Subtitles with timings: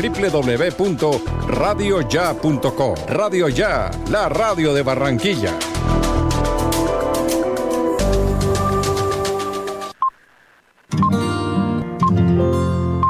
[0.00, 2.94] www.radioya.com.
[3.06, 5.58] Radio Ya, la radio de Barranquilla.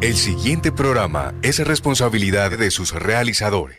[0.02, 3.78] El siguiente programa es responsabilidad de sus realizadores.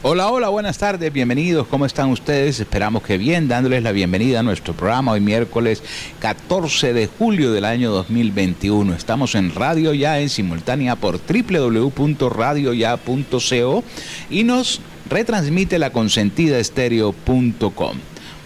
[0.00, 2.60] Hola, hola, buenas tardes, bienvenidos, ¿cómo están ustedes?
[2.60, 5.82] Esperamos que bien, dándoles la bienvenida a nuestro programa hoy miércoles
[6.20, 8.94] 14 de julio del año 2021.
[8.94, 13.84] Estamos en Radio Ya en simultánea por www.radioya.co
[14.30, 16.60] y nos retransmite la consentida.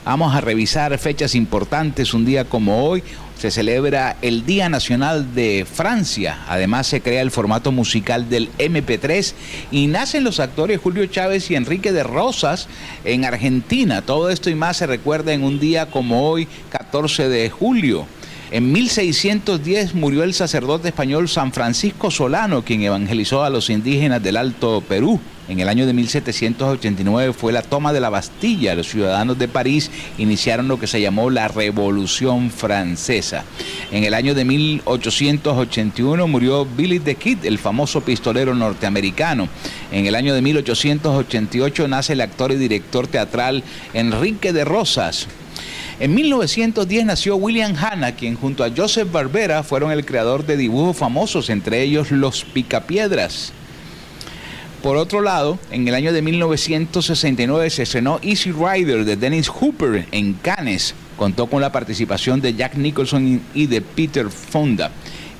[0.05, 3.05] Vamos a revisar fechas importantes un día como hoy
[3.39, 6.44] se celebra el Día Nacional de Francia.
[6.48, 9.33] Además se crea el formato musical del MP3
[9.70, 12.69] y nacen los actores Julio Chávez y Enrique de Rosas
[13.04, 14.03] en Argentina.
[14.03, 18.06] Todo esto y más se recuerda en un día como hoy, 14 de julio.
[18.53, 24.37] En 1610 murió el sacerdote español San Francisco Solano, quien evangelizó a los indígenas del
[24.37, 25.19] Alto Perú.
[25.49, 28.75] En el año de 1789 fue la toma de la Bastilla.
[28.75, 33.45] Los ciudadanos de París iniciaron lo que se llamó la Revolución Francesa.
[33.91, 39.49] En el año de 1881 murió Billy the Kid, el famoso pistolero norteamericano.
[39.91, 43.65] En el año de 1888 nace el actor y director teatral
[43.95, 45.27] Enrique de Rosas.
[46.03, 50.97] En 1910 nació William Hanna, quien junto a Joseph Barbera fueron el creador de dibujos
[50.97, 53.53] famosos, entre ellos Los Picapiedras.
[54.83, 60.09] Por otro lado, en el año de 1969 se estrenó Easy Rider de Dennis Hooper
[60.11, 60.97] en Cannes.
[61.17, 64.91] Contó con la participación de Jack Nicholson y de Peter Fonda.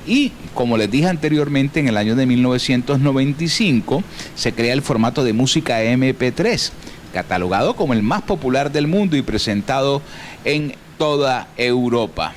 [0.07, 4.01] Y como les dije anteriormente, en el año de 1995
[4.33, 6.71] se crea el formato de música MP3
[7.13, 10.01] catalogado como el más popular del mundo y presentado
[10.43, 12.33] en toda Europa.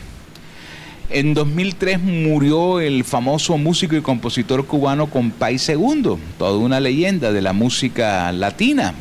[1.09, 7.43] En 2003 murió el famoso músico y compositor cubano Compay Segundo, toda una leyenda de
[7.43, 8.93] la música latina.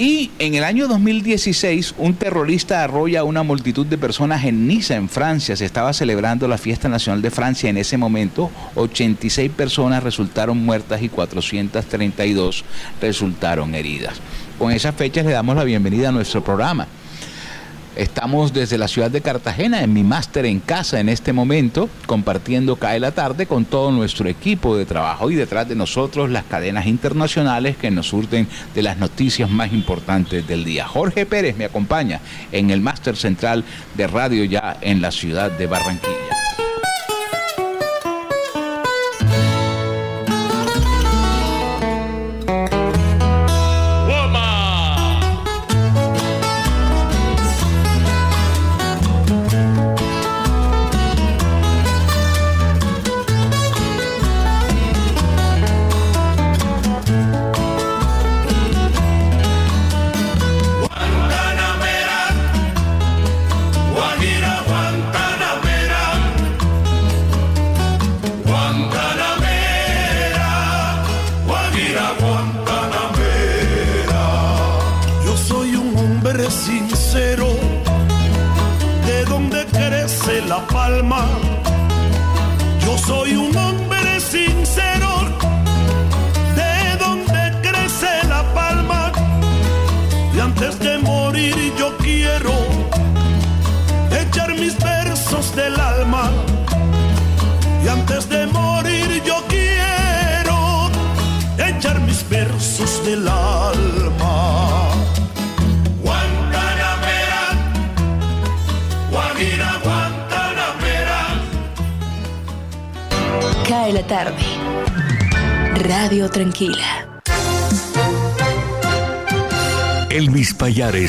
[0.00, 4.94] Y en el año 2016, un terrorista arrolla a una multitud de personas en Niza,
[4.94, 5.56] en Francia.
[5.56, 7.68] Se estaba celebrando la fiesta nacional de Francia.
[7.68, 12.64] En ese momento, 86 personas resultaron muertas y 432
[13.00, 14.20] resultaron heridas.
[14.56, 16.86] Con esas fechas le damos la bienvenida a nuestro programa.
[17.98, 22.76] Estamos desde la ciudad de Cartagena en mi máster en casa en este momento, compartiendo
[22.76, 26.86] Cae la tarde con todo nuestro equipo de trabajo y detrás de nosotros las cadenas
[26.86, 30.86] internacionales que nos surten de las noticias más importantes del día.
[30.86, 32.20] Jorge Pérez me acompaña
[32.52, 33.64] en el máster central
[33.96, 36.37] de Radio Ya en la ciudad de Barranquilla.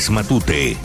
[0.08, 0.76] Matute.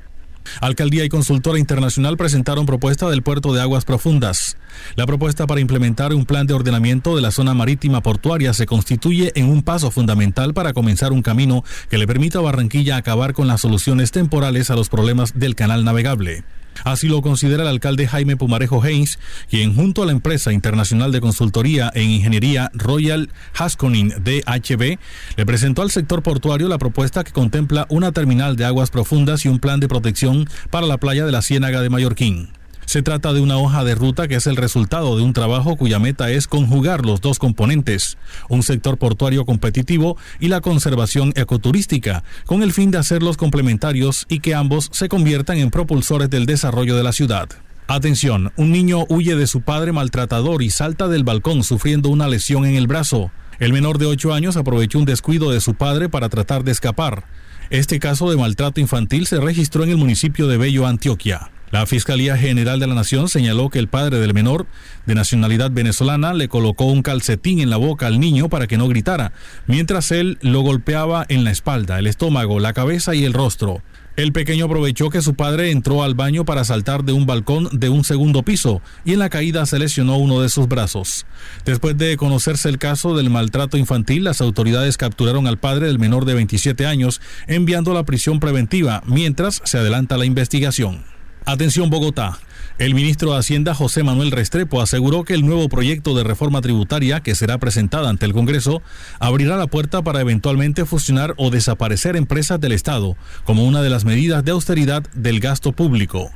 [0.62, 4.58] Alcaldía y Consultora Internacional presentaron propuesta del puerto de aguas profundas.
[4.96, 9.32] La propuesta para implementar un plan de ordenamiento de la zona marítima portuaria se constituye
[9.36, 13.48] en un paso fundamental para comenzar un camino que le permita a Barranquilla acabar con
[13.48, 16.44] las soluciones temporales a los problemas del canal navegable.
[16.84, 19.20] Así lo considera el alcalde Jaime Pumarejo Haynes,
[19.50, 24.98] quien junto a la empresa internacional de consultoría en ingeniería Royal Haskoning DHB
[25.38, 29.50] le presentó al sector portuario la propuesta que contempla una terminal de aguas profundas y
[29.50, 32.55] un plan de protección para la playa de la Ciénaga de Mallorquín.
[32.86, 36.00] Se trata de una hoja de ruta que es el resultado de un trabajo cuya
[36.00, 38.18] meta es conjugar los dos componentes,
[38.48, 44.40] un sector portuario competitivo y la conservación ecoturística, con el fin de hacerlos complementarios y
[44.40, 47.50] que ambos se conviertan en propulsores del desarrollo de la ciudad.
[47.88, 52.66] Atención, un niño huye de su padre maltratador y salta del balcón sufriendo una lesión
[52.66, 53.32] en el brazo.
[53.60, 57.26] El menor de 8 años aprovechó un descuido de su padre para tratar de escapar.
[57.70, 61.52] Este caso de maltrato infantil se registró en el municipio de Bello, Antioquia.
[61.76, 64.66] La Fiscalía General de la Nación señaló que el padre del menor,
[65.06, 68.88] de nacionalidad venezolana, le colocó un calcetín en la boca al niño para que no
[68.88, 69.34] gritara,
[69.68, 73.82] mientras él lo golpeaba en la espalda, el estómago, la cabeza y el rostro.
[74.16, 77.90] El pequeño aprovechó que su padre entró al baño para saltar de un balcón de
[77.90, 81.26] un segundo piso y en la caída se lesionó uno de sus brazos.
[81.66, 86.24] Después de conocerse el caso del maltrato infantil, las autoridades capturaron al padre del menor
[86.24, 91.15] de 27 años, enviando a prisión preventiva, mientras se adelanta la investigación.
[91.48, 92.40] Atención Bogotá.
[92.80, 97.20] El ministro de Hacienda José Manuel Restrepo aseguró que el nuevo proyecto de reforma tributaria
[97.20, 98.82] que será presentada ante el Congreso
[99.20, 104.06] abrirá la puerta para eventualmente fusionar o desaparecer empresas del Estado como una de las
[104.06, 106.32] medidas de austeridad del gasto público.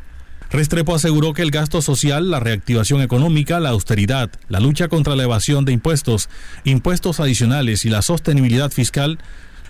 [0.51, 5.23] Restrepo aseguró que el gasto social, la reactivación económica, la austeridad, la lucha contra la
[5.23, 6.29] evasión de impuestos,
[6.65, 9.17] impuestos adicionales y la sostenibilidad fiscal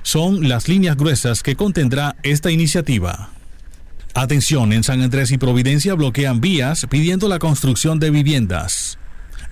[0.03, 3.29] son las líneas gruesas que contendrá esta iniciativa.
[4.15, 8.97] Atención, en San Andrés y Providencia bloquean vías pidiendo la construcción de viviendas.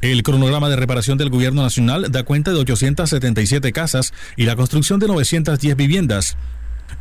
[0.02, 5.00] El cronograma de reparación del Gobierno Nacional da cuenta de 877 casas y la construcción
[5.00, 6.38] de 910 viviendas.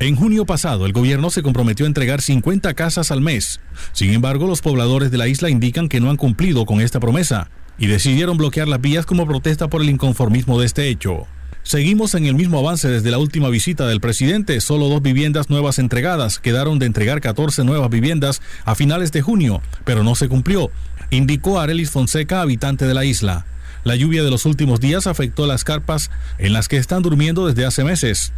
[0.00, 3.60] En junio pasado, el gobierno se comprometió a entregar 50 casas al mes.
[3.92, 7.48] Sin embargo, los pobladores de la isla indican que no han cumplido con esta promesa
[7.78, 11.26] y decidieron bloquear las vías como protesta por el inconformismo de este hecho.
[11.66, 14.60] Seguimos en el mismo avance desde la última visita del presidente.
[14.60, 16.38] Solo dos viviendas nuevas entregadas.
[16.38, 20.70] Quedaron de entregar 14 nuevas viviendas a finales de junio, pero no se cumplió,
[21.10, 23.46] indicó Arelis Fonseca, habitante de la isla.
[23.82, 27.66] La lluvia de los últimos días afectó las carpas en las que están durmiendo desde
[27.66, 28.32] hace meses.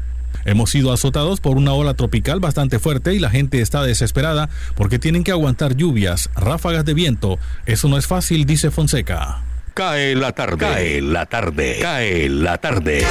[0.47, 4.99] Hemos sido azotados por una ola tropical bastante fuerte y la gente está desesperada porque
[4.99, 7.39] tienen que aguantar lluvias, ráfagas de viento.
[7.67, 9.43] Eso no es fácil, dice Fonseca.
[9.79, 10.59] Cae la tarde.
[10.59, 11.79] Cae la tarde.
[11.81, 13.07] Cae la tarde.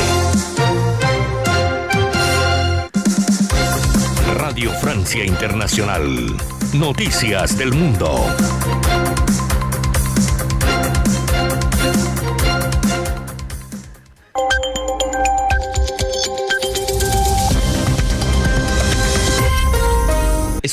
[4.35, 6.35] Radio Francia Internacional.
[6.73, 8.35] Noticias del Mundo.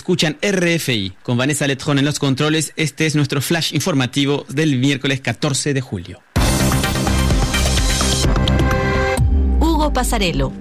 [0.05, 2.75] Escuchan RFI con Vanessa Letrón en los controles.
[2.77, 6.21] Este es nuestro flash informativo del miércoles 14 de julio.
[9.61, 10.53] Hugo Pasarelo.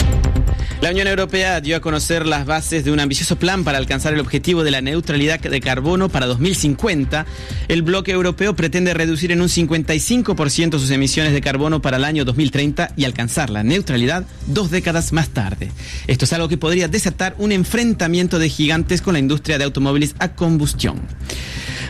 [0.84, 4.20] La Unión Europea dio a conocer las bases de un ambicioso plan para alcanzar el
[4.20, 7.25] objetivo de la neutralidad de carbono para 2050.
[7.70, 12.25] El bloque europeo pretende reducir en un 55% sus emisiones de carbono para el año
[12.25, 15.72] 2030 y alcanzar la neutralidad dos décadas más tarde.
[16.08, 20.16] Esto es algo que podría desatar un enfrentamiento de gigantes con la industria de automóviles
[20.20, 21.00] a combustión.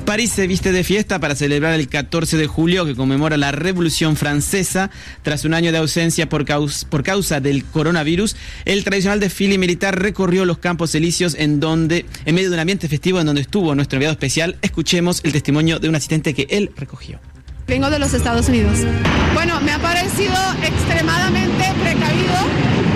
[0.05, 4.17] París se viste de fiesta para celebrar el 14 de julio que conmemora la Revolución
[4.17, 4.91] Francesa.
[5.21, 8.35] Tras un año de ausencia por causa, del coronavirus,
[8.65, 12.87] el tradicional desfile militar recorrió los campos elíseos en donde, en medio de un ambiente
[12.87, 16.71] festivo en donde estuvo nuestro enviado especial, escuchemos el testimonio de un asistente que él
[16.75, 17.19] recogió.
[17.67, 18.79] Vengo de los Estados Unidos.
[19.33, 22.92] Bueno, me ha parecido extremadamente precavido.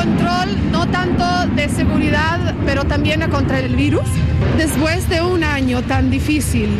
[0.00, 4.08] Control no tanto de seguridad, pero también contra el virus.
[4.56, 6.70] Después de un año tan difícil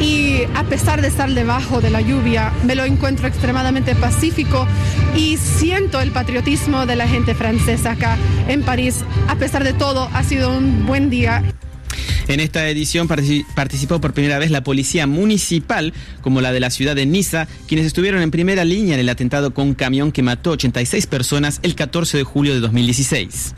[0.00, 4.66] y a pesar de estar debajo de la lluvia, me lo encuentro extremadamente pacífico
[5.14, 8.16] y siento el patriotismo de la gente francesa acá
[8.48, 9.04] en París.
[9.28, 11.42] A pesar de todo, ha sido un buen día.
[12.28, 16.94] En esta edición participó por primera vez la policía municipal, como la de la ciudad
[16.94, 20.52] de Niza, quienes estuvieron en primera línea en el atentado con un camión que mató
[20.52, 23.54] 86 personas el 14 de julio de 2016.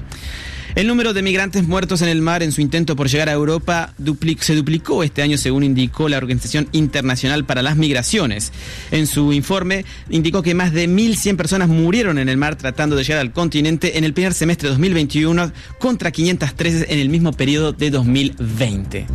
[0.75, 3.93] El número de migrantes muertos en el mar en su intento por llegar a Europa
[4.41, 8.53] se duplicó este año según indicó la Organización Internacional para las Migraciones.
[8.91, 13.05] En su informe indicó que más de 1.100 personas murieron en el mar tratando de
[13.05, 17.73] llegar al continente en el primer semestre de 2021 contra 513 en el mismo periodo
[17.73, 19.07] de 2020.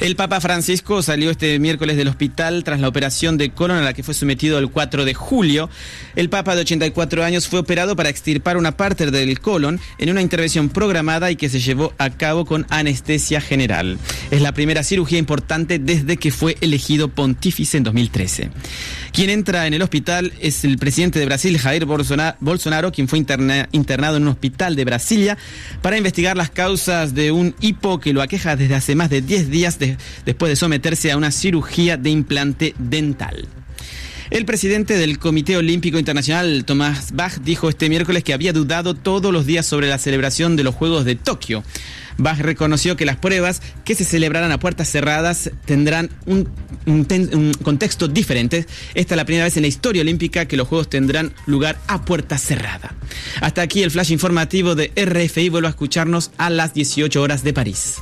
[0.00, 3.92] El Papa Francisco salió este miércoles del hospital tras la operación de colon a la
[3.92, 5.68] que fue sometido el 4 de julio.
[6.16, 10.22] El Papa de 84 años fue operado para extirpar una parte del colon en una
[10.22, 13.98] intervención programada y que se llevó a cabo con anestesia general.
[14.30, 18.50] Es la primera cirugía importante desde que fue elegido pontífice en 2013.
[19.12, 24.16] Quien entra en el hospital es el presidente de Brasil, Jair Bolsonaro, quien fue internado
[24.16, 25.36] en un hospital de Brasilia
[25.82, 29.50] para investigar las causas de un hipo que lo aqueja desde hace más de 10
[29.50, 29.78] días
[30.24, 33.48] después de someterse a una cirugía de implante dental.
[34.30, 39.32] El presidente del Comité Olímpico Internacional, Tomás Bach, dijo este miércoles que había dudado todos
[39.32, 41.64] los días sobre la celebración de los Juegos de Tokio.
[42.20, 46.48] Bach reconoció que las pruebas que se celebrarán a puertas cerradas tendrán un,
[47.62, 48.66] contexto diferente.
[48.94, 52.04] Esta es la primera vez en la historia olímpica que los Juegos tendrán lugar a
[52.04, 52.94] puerta cerrada.
[53.40, 55.48] Hasta aquí el flash informativo de RFI.
[55.48, 57.96] Vuelvo a escucharnos a las 18 horas de París.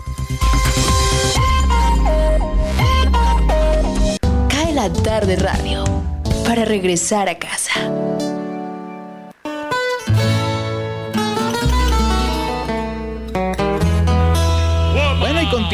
[4.49, 5.85] Cae la tarde radio
[6.45, 8.38] para regresar a casa.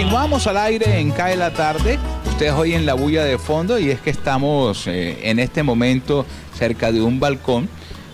[0.05, 1.99] Continuamos al aire en Cae la tarde.
[2.27, 6.27] Ustedes oyen la bulla de fondo y es que estamos eh, en este momento
[6.59, 7.71] cerca de un balcón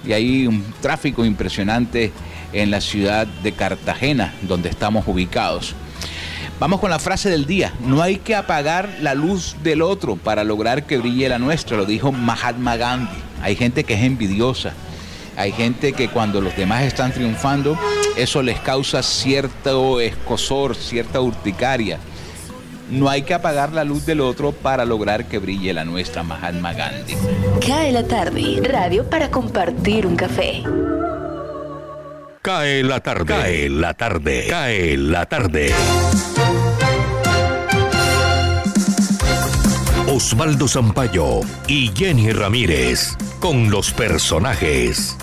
[0.06, 2.12] y hay un tráfico impresionante
[2.52, 5.74] en la ciudad de Cartagena, donde estamos ubicados.
[6.60, 7.72] Vamos con la frase del día.
[7.80, 11.86] No hay que apagar la luz del otro para lograr que brille la nuestra, lo
[11.86, 13.18] dijo Mahatma Gandhi.
[13.42, 14.74] Hay gente que es envidiosa.
[15.40, 17.78] Hay gente que cuando los demás están triunfando,
[18.14, 21.98] eso les causa cierto escosor, cierta urticaria.
[22.90, 26.74] No hay que apagar la luz del otro para lograr que brille la nuestra, Mahatma
[26.74, 27.14] Gandhi.
[27.66, 30.62] Cae la tarde, radio para compartir un café.
[32.42, 33.24] Cae la tarde.
[33.24, 34.46] Cae la tarde.
[34.46, 35.72] Cae la tarde.
[40.06, 45.16] Osvaldo Zampayo y Jenny Ramírez con los personajes.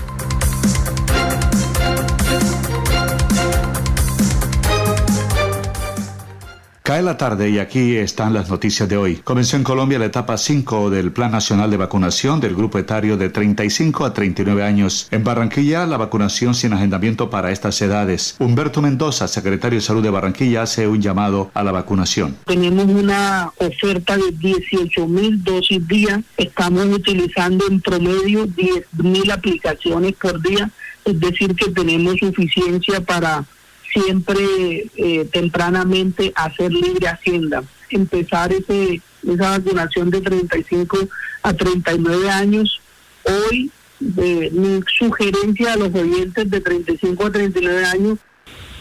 [6.88, 9.18] Cae la tarde y aquí están las noticias de hoy.
[9.18, 13.28] Comenzó en Colombia la etapa 5 del Plan Nacional de Vacunación del grupo etario de
[13.28, 15.10] 35 a 39 años.
[15.12, 18.38] En Barranquilla, la vacunación sin agendamiento para estas edades.
[18.40, 22.38] Humberto Mendoza, secretario de Salud de Barranquilla, hace un llamado a la vacunación.
[22.46, 26.22] Tenemos una oferta de 18 mil dosis día.
[26.38, 30.72] Estamos utilizando en promedio 10 mil aplicaciones por día.
[31.04, 33.44] Es decir, que tenemos suficiencia para
[33.92, 40.98] siempre eh, tempranamente hacer libre hacienda, empezar ese, esa vacunación de 35
[41.44, 42.82] a 39 años.
[43.24, 48.20] Hoy mi sugerencia a los oyentes de 35 a 39 años,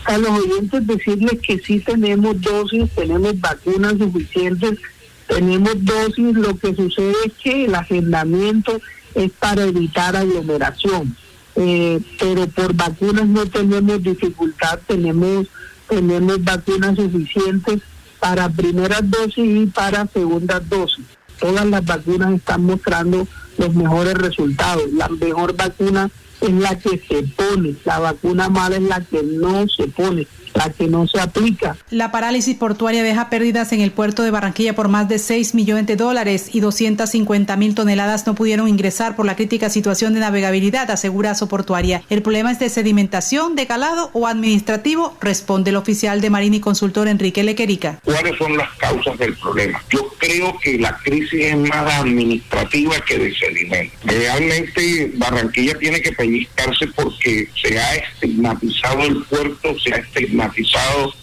[0.04, 4.78] a los oyentes decirles que sí tenemos dosis, tenemos vacunas suficientes,
[5.26, 8.80] tenemos dosis, lo que sucede es que el agendamiento
[9.14, 11.16] es para evitar aglomeración
[11.56, 15.48] eh, pero por vacunas no tenemos dificultad, tenemos,
[15.88, 17.80] tenemos vacunas suficientes
[18.20, 21.04] para primeras dosis y para segundas dosis.
[21.40, 23.26] Todas las vacunas están mostrando
[23.58, 24.84] los mejores resultados.
[24.92, 26.10] La mejor vacuna
[26.40, 30.26] es la que se pone, la vacuna mala es la que no se pone.
[30.56, 31.76] La que no se aplica.
[31.90, 35.86] La parálisis portuaria deja pérdidas en el puerto de Barranquilla por más de 6 millones
[35.86, 40.90] de dólares y 250 mil toneladas no pudieron ingresar por la crítica situación de navegabilidad,
[40.90, 42.02] asegura Soportuaria.
[42.08, 46.60] El problema es de sedimentación, de calado o administrativo, responde el oficial de Marina y
[46.60, 48.00] consultor Enrique Lequerica.
[48.04, 49.82] ¿Cuáles son las causas del problema?
[49.90, 53.94] Yo creo que la crisis es más administrativa que de sedimento.
[54.04, 60.45] Realmente Barranquilla tiene que pellizcarse porque se ha estigmatizado el puerto, se ha estigmatizado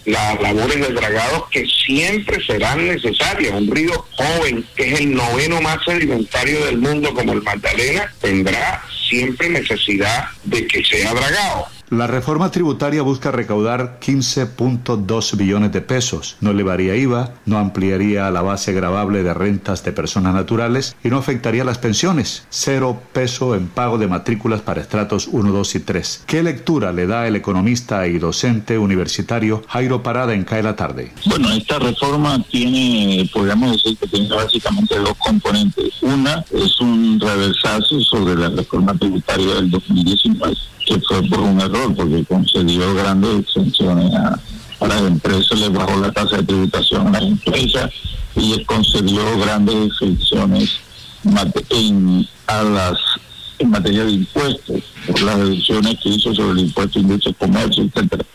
[0.06, 3.54] las labores de dragados que siempre serán necesarias.
[3.54, 8.84] Un río joven, que es el noveno más sedimentario del mundo como el Magdalena, tendrá
[9.10, 11.68] siempre necesidad de que sea dragado.
[11.90, 18.42] La reforma tributaria busca recaudar 15.2 billones de pesos, no elevaría IVA, no ampliaría la
[18.42, 22.48] base gravable de rentas de personas naturales y no afectaría las pensiones.
[22.50, 26.24] Cero peso en pago de matrículas para estratos 1, 2 y 3.
[26.26, 31.12] ¿Qué lectura le da el economista y docente universitario Jairo Parada en CAE la tarde?
[31.26, 36.02] Bueno, esta reforma tiene, podríamos decir que tiene básicamente dos componentes.
[36.02, 41.62] Una es un reversazo sobre la reforma tributaria del 2019 que fue por un
[41.96, 44.40] porque concedió grandes exenciones a,
[44.88, 47.90] las empresas, le bajó la tasa de tributación a las empresas
[48.36, 50.72] y concedió grandes exenciones
[51.70, 52.98] en, a las
[53.60, 58.26] en materia de impuestos, por las reducciones que hizo sobre el impuesto de comercio, etcétera.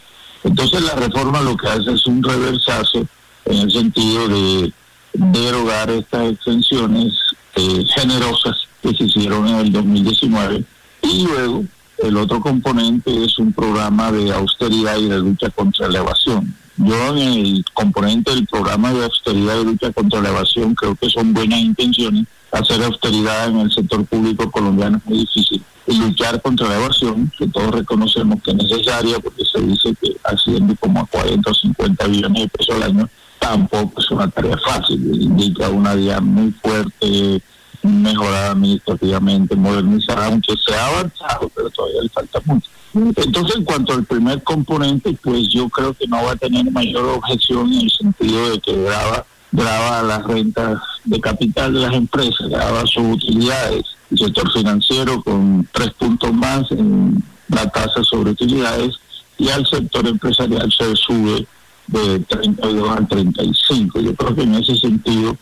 [0.44, 3.06] Entonces la reforma lo que hace es un reversazo
[3.44, 4.72] en el sentido de
[5.12, 7.12] derogar estas exenciones
[7.56, 10.64] eh, generosas que se hicieron en el 2019
[11.02, 11.64] y luego
[11.98, 16.54] el otro componente es un programa de austeridad y de lucha contra la evasión.
[16.76, 21.10] Yo en el componente del programa de austeridad y lucha contra la evasión creo que
[21.10, 22.26] son buenas intenciones.
[22.52, 25.62] Hacer austeridad en el sector público colombiano es muy difícil.
[25.88, 30.16] Y luchar contra la evasión, que todos reconocemos que es necesaria, porque se dice que
[30.22, 34.56] asciende como a 40 o 50 billones de pesos al año, tampoco es una tarea
[34.58, 35.00] fácil.
[35.20, 37.42] Indica una vía muy fuerte
[37.82, 42.70] mejorar administrativamente, modernizar, aunque se ha avanzado, pero todavía le falta mucho.
[42.94, 47.04] Entonces, en cuanto al primer componente, pues yo creo que no va a tener mayor
[47.04, 52.48] objeción en el sentido de que graba, graba las rentas de capital de las empresas,
[52.48, 53.84] graba sus utilidades.
[54.10, 58.96] El sector financiero con tres puntos más en la tasa sobre utilidades
[59.36, 61.46] y al sector empresarial se sube
[61.86, 64.00] de 32 al 35.
[64.00, 65.36] Yo creo que en ese sentido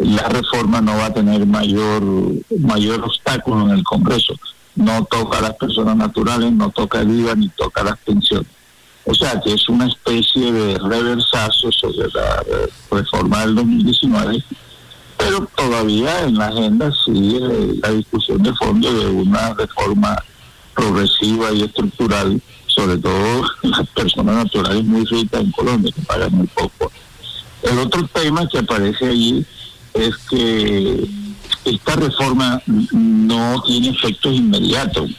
[0.00, 2.02] la reforma no va a tener mayor,
[2.58, 4.34] mayor obstáculo en el Congreso.
[4.74, 8.48] No toca a las personas naturales, no toca el IVA ni toca las pensiones.
[9.04, 12.42] O sea que es una especie de reversazo sobre la
[12.90, 14.42] reforma del 2019,
[15.18, 17.40] pero todavía en la agenda sigue
[17.82, 20.16] la discusión de fondo de una reforma
[20.74, 26.46] progresiva y estructural, sobre todo las personas naturales muy ricas en Colombia, que pagan muy
[26.46, 26.90] poco.
[27.62, 29.44] El otro tema que aparece allí
[29.94, 31.08] es que
[31.64, 35.10] esta reforma no tiene efectos inmediatos.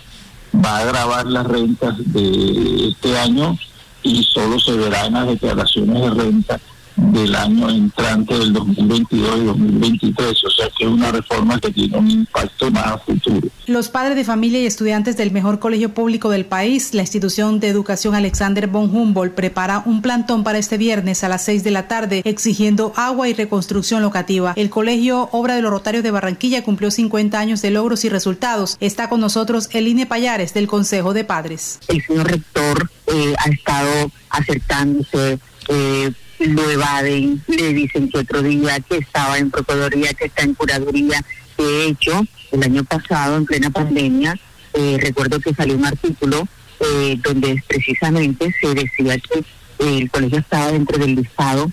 [0.53, 3.57] Va a agravar las rentas de este año
[4.03, 6.59] y solo se verá en las declaraciones de renta
[6.95, 11.97] del año entrante del 2022 y 2023, o sea que es una reforma que tiene
[11.97, 13.47] un impacto más a futuro.
[13.67, 17.69] Los padres de familia y estudiantes del mejor colegio público del país, la institución de
[17.69, 21.87] educación Alexander von Humboldt, prepara un plantón para este viernes a las 6 de la
[21.87, 24.53] tarde exigiendo agua y reconstrucción locativa.
[24.55, 28.77] El colegio Obra de los Rotarios de Barranquilla cumplió 50 años de logros y resultados.
[28.79, 31.79] Está con nosotros Eline Payares del Consejo de Padres.
[31.87, 36.11] El señor rector eh, ha estado acercándose eh,
[36.47, 41.23] lo evaden, le dicen que otro día que estaba en Procuraduría, que está en Curaduría.
[41.57, 44.39] De hecho, el año pasado, en plena pandemia,
[44.73, 46.47] eh, recuerdo que salió un artículo
[46.79, 51.71] eh, donde precisamente se decía que eh, el colegio estaba dentro del listado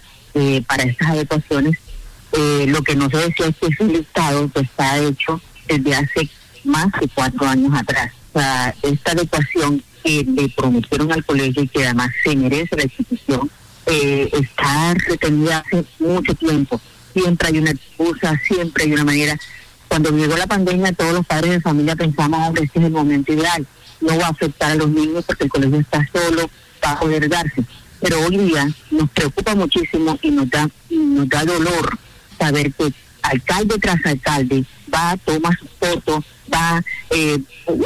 [0.69, 1.77] para estas adecuaciones.
[2.69, 6.31] lo que no se decía es que ese listado está hecho desde hace
[6.63, 8.13] más de cuatro años atrás.
[8.33, 12.85] O sea, esta adecuación que le prometieron al colegio y que además se merece la
[12.85, 13.51] institución,
[13.89, 16.81] eh, está retenida hace mucho tiempo.
[17.13, 19.39] Siempre hay una excusa, siempre hay una manera.
[19.89, 23.33] Cuando llegó la pandemia, todos los padres de familia pensamos, hombre, este es el momento
[23.33, 23.67] ideal.
[24.01, 26.51] No va a afectar a los niños porque el colegio está solo,
[26.85, 27.65] va a poder darse.
[28.01, 31.99] Pero hoy día nos preocupa muchísimo y nos da, nos da dolor
[32.39, 36.23] saber que alcalde tras alcalde va, toma su foto,
[36.53, 37.39] va, eh,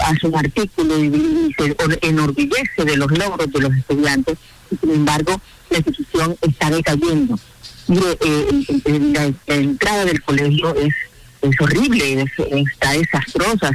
[0.03, 4.37] hace un artículo y, se enorgullece de los logros de los estudiantes.
[4.81, 5.41] Sin embargo,
[5.73, 7.39] la institución está decayendo.
[7.89, 10.95] Mire, eh, la, entrada del colegio es,
[11.43, 13.71] es horrible, está desastrosa,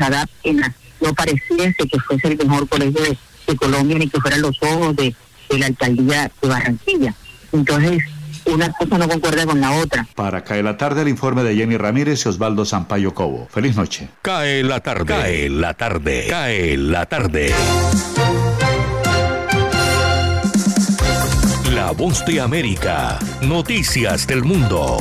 [1.01, 3.17] no pareciese que fuese el mejor colegio de,
[3.55, 5.15] Colombia ni que fueran los ojos de,
[5.49, 7.15] de la alcaldía de Barranquilla.
[7.53, 8.03] Entonces,
[8.47, 10.05] una cosa no concuerda con la otra.
[10.15, 13.47] Para caer la tarde, el informe de Jenny Ramírez y Osvaldo Sampaio Cobo.
[13.49, 14.09] Feliz noche.
[14.21, 15.05] Cae la tarde.
[15.05, 16.27] Cae la tarde.
[16.29, 17.49] Cae la tarde.
[17.49, 18.36] La
[21.91, 23.19] voz de América.
[23.41, 24.97] Noticias del mundo.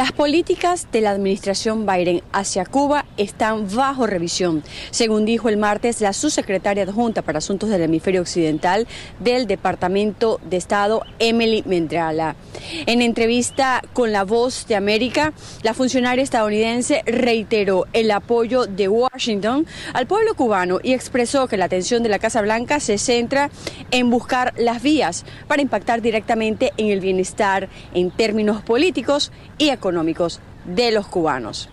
[0.00, 6.00] Las políticas de la administración Biden hacia Cuba están bajo revisión, según dijo el martes
[6.00, 12.34] la subsecretaria adjunta para Asuntos del Hemisferio Occidental del Departamento de Estado, Emily Mendrala.
[12.86, 19.66] En entrevista con La Voz de América, la funcionaria estadounidense reiteró el apoyo de Washington
[19.92, 23.50] al pueblo cubano y expresó que la atención de la Casa Blanca se centra
[23.90, 29.89] en buscar las vías para impactar directamente en el bienestar en términos políticos y económicos
[29.90, 31.68] económicos de los cubanos.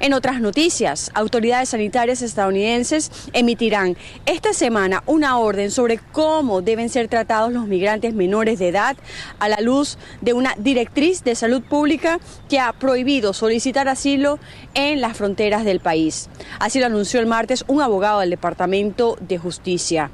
[0.00, 3.96] En otras noticias, autoridades sanitarias estadounidenses emitirán
[4.26, 8.96] esta semana una orden sobre cómo deben ser tratados los migrantes menores de edad
[9.38, 14.38] a la luz de una directriz de salud pública que ha prohibido solicitar asilo
[14.74, 16.28] en las fronteras del país.
[16.58, 20.10] Así lo anunció el martes un abogado del Departamento de Justicia.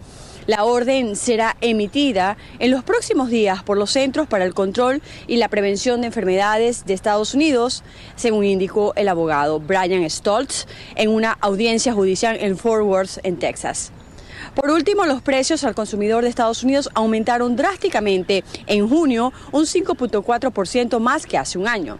[0.46, 5.36] La orden será emitida en los próximos días por los Centros para el Control y
[5.36, 7.84] la Prevención de Enfermedades de Estados Unidos,
[8.16, 13.92] según indicó el abogado Brian Stoltz en una audiencia judicial en Fort Worth, en Texas.
[14.54, 20.98] Por último, los precios al consumidor de Estados Unidos aumentaron drásticamente en junio, un 5.4%
[20.98, 21.98] más que hace un año.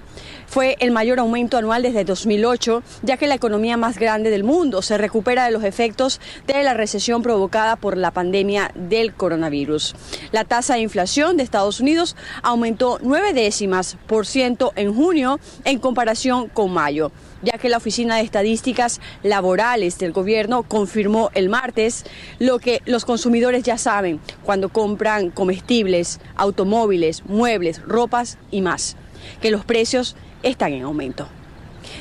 [0.51, 4.83] Fue el mayor aumento anual desde 2008, ya que la economía más grande del mundo
[4.83, 9.95] se recupera de los efectos de la recesión provocada por la pandemia del coronavirus.
[10.33, 15.79] La tasa de inflación de Estados Unidos aumentó nueve décimas por ciento en junio en
[15.79, 22.05] comparación con mayo ya que la Oficina de Estadísticas Laborales del Gobierno confirmó el martes
[22.39, 28.97] lo que los consumidores ya saben cuando compran comestibles, automóviles, muebles, ropas y más,
[29.41, 31.29] que los precios están en aumento.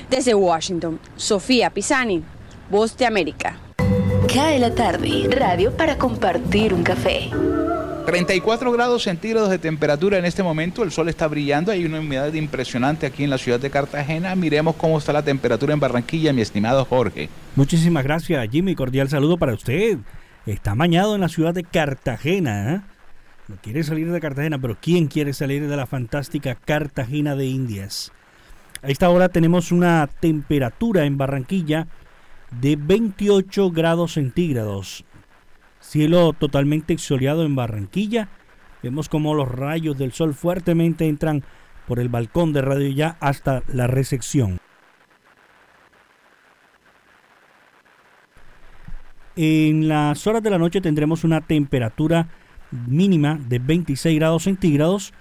[0.09, 2.23] Desde Washington, Sofía Pisani,
[2.69, 3.57] Voz de América.
[4.33, 7.29] Cae la tarde, radio para compartir un café.
[8.05, 12.33] 34 grados centígrados de temperatura en este momento, el sol está brillando, hay una humedad
[12.33, 14.35] impresionante aquí en la ciudad de Cartagena.
[14.35, 17.29] Miremos cómo está la temperatura en Barranquilla, mi estimado Jorge.
[17.55, 18.73] Muchísimas gracias, Jimmy.
[18.73, 19.99] Cordial saludo para usted.
[20.45, 22.73] Está mañado en la ciudad de Cartagena.
[22.73, 22.81] ¿eh?
[23.47, 28.11] No quiere salir de Cartagena, pero ¿quién quiere salir de la fantástica Cartagena de Indias?
[28.81, 31.87] A esta hora tenemos una temperatura en Barranquilla
[32.61, 35.03] de 28 grados centígrados.
[35.81, 38.29] Cielo totalmente exoliado en Barranquilla.
[38.81, 41.43] Vemos como los rayos del sol fuertemente entran
[41.87, 44.59] por el balcón de Radio Ya hasta la recepción.
[49.35, 52.29] En las horas de la noche tendremos una temperatura
[52.71, 55.13] mínima de 26 grados centígrados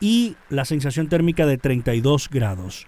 [0.00, 2.86] y la sensación térmica de 32 grados.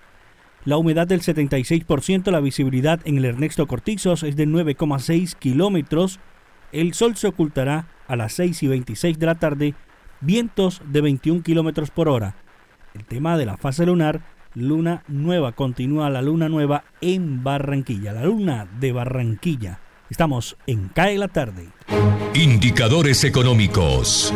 [0.64, 6.20] La humedad del 76%, la visibilidad en el Ernesto Cortizos es de 9,6 kilómetros
[6.72, 9.74] el sol se ocultará a las 6 y 26 de la tarde,
[10.20, 12.34] vientos de 21 kilómetros por hora.
[12.94, 14.22] El tema de la fase lunar,
[14.54, 19.80] luna nueva, continúa la luna nueva en Barranquilla, la luna de Barranquilla.
[20.08, 21.68] Estamos en CAE la tarde.
[22.34, 24.32] Indicadores económicos.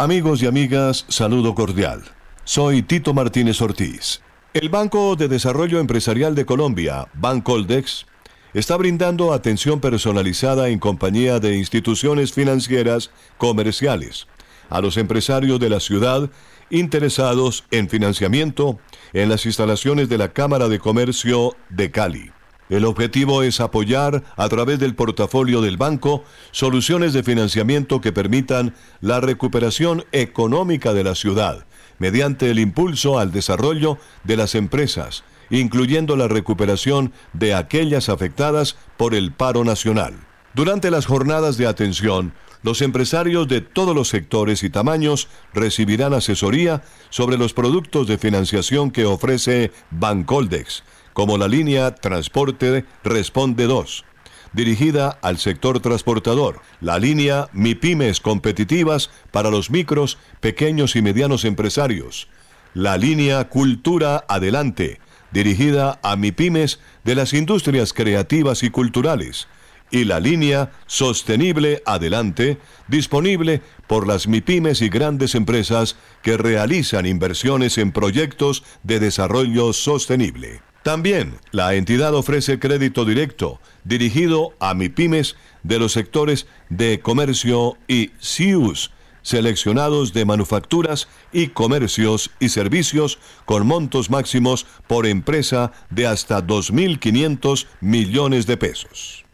[0.00, 2.04] Amigos y amigas, saludo cordial.
[2.44, 4.20] Soy Tito Martínez Ortiz.
[4.54, 8.06] El Banco de Desarrollo Empresarial de Colombia, Bancoldex,
[8.54, 14.28] está brindando atención personalizada en compañía de instituciones financieras comerciales
[14.70, 16.30] a los empresarios de la ciudad
[16.70, 18.78] interesados en financiamiento
[19.12, 22.30] en las instalaciones de la Cámara de Comercio de Cali.
[22.68, 28.74] El objetivo es apoyar a través del portafolio del banco soluciones de financiamiento que permitan
[29.00, 31.64] la recuperación económica de la ciudad
[31.98, 39.14] mediante el impulso al desarrollo de las empresas, incluyendo la recuperación de aquellas afectadas por
[39.14, 40.14] el paro nacional.
[40.54, 46.82] Durante las jornadas de atención, los empresarios de todos los sectores y tamaños recibirán asesoría
[47.10, 50.82] sobre los productos de financiación que ofrece Bancoldex,
[51.18, 54.04] como la línea Transporte Responde 2,
[54.52, 62.28] dirigida al sector transportador, la línea MIPIMES competitivas para los micros, pequeños y medianos empresarios,
[62.72, 65.00] la línea Cultura Adelante,
[65.32, 69.48] dirigida a MIPIMES de las industrias creativas y culturales,
[69.90, 77.76] y la línea Sostenible Adelante, disponible por las MIPIMES y grandes empresas que realizan inversiones
[77.78, 80.60] en proyectos de desarrollo sostenible.
[80.82, 88.12] También la entidad ofrece crédito directo dirigido a MIPIMES de los sectores de comercio y
[88.20, 88.90] CIUS,
[89.22, 97.66] seleccionados de manufacturas y comercios y servicios con montos máximos por empresa de hasta 2.500
[97.80, 99.24] millones de pesos.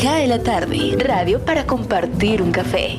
[0.00, 2.98] Cae la tarde, radio para compartir un café.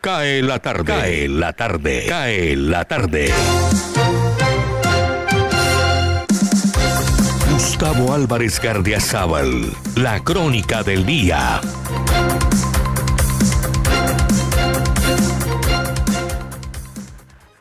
[0.00, 0.84] Cae la tarde.
[0.84, 2.06] Cae la tarde.
[2.08, 3.32] Cae la tarde.
[7.80, 11.60] Gustavo Álvarez Gardiazabal, la crónica del día.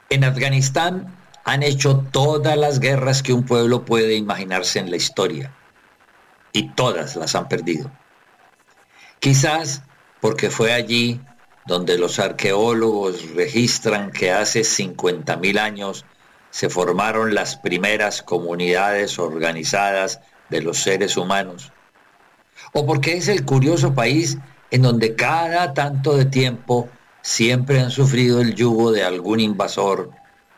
[0.09, 5.53] En Afganistán han hecho todas las guerras que un pueblo puede imaginarse en la historia
[6.51, 7.91] y todas las han perdido.
[9.19, 9.83] Quizás
[10.19, 11.21] porque fue allí
[11.67, 16.05] donde los arqueólogos registran que hace 50.000 años
[16.57, 21.71] se formaron las primeras comunidades organizadas de los seres humanos.
[22.73, 24.39] O porque es el curioso país
[24.71, 26.89] en donde cada tanto de tiempo
[27.21, 30.09] siempre han sufrido el yugo de algún invasor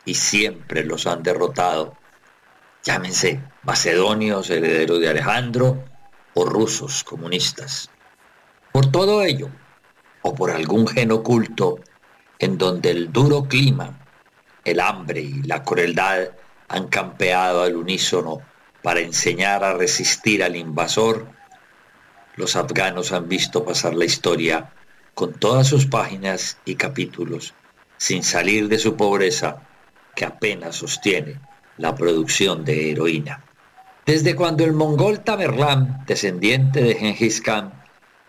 [0.06, 1.98] y siempre los han derrotado.
[2.82, 5.84] Llámense macedonios, herederos de Alejandro,
[6.34, 7.90] o rusos comunistas.
[8.72, 9.50] Por todo ello,
[10.22, 11.80] o por algún gen oculto
[12.40, 13.99] en donde el duro clima,
[14.72, 16.30] el hambre y la crueldad
[16.68, 18.42] han campeado al unísono
[18.82, 21.28] para enseñar a resistir al invasor,
[22.36, 24.72] los afganos han visto pasar la historia
[25.14, 27.54] con todas sus páginas y capítulos,
[27.98, 29.62] sin salir de su pobreza
[30.16, 31.42] que apenas sostiene
[31.78, 33.44] la producción de heroína.
[34.06, 37.74] Desde cuando el mongol Tamerlán, descendiente de Genghis Khan,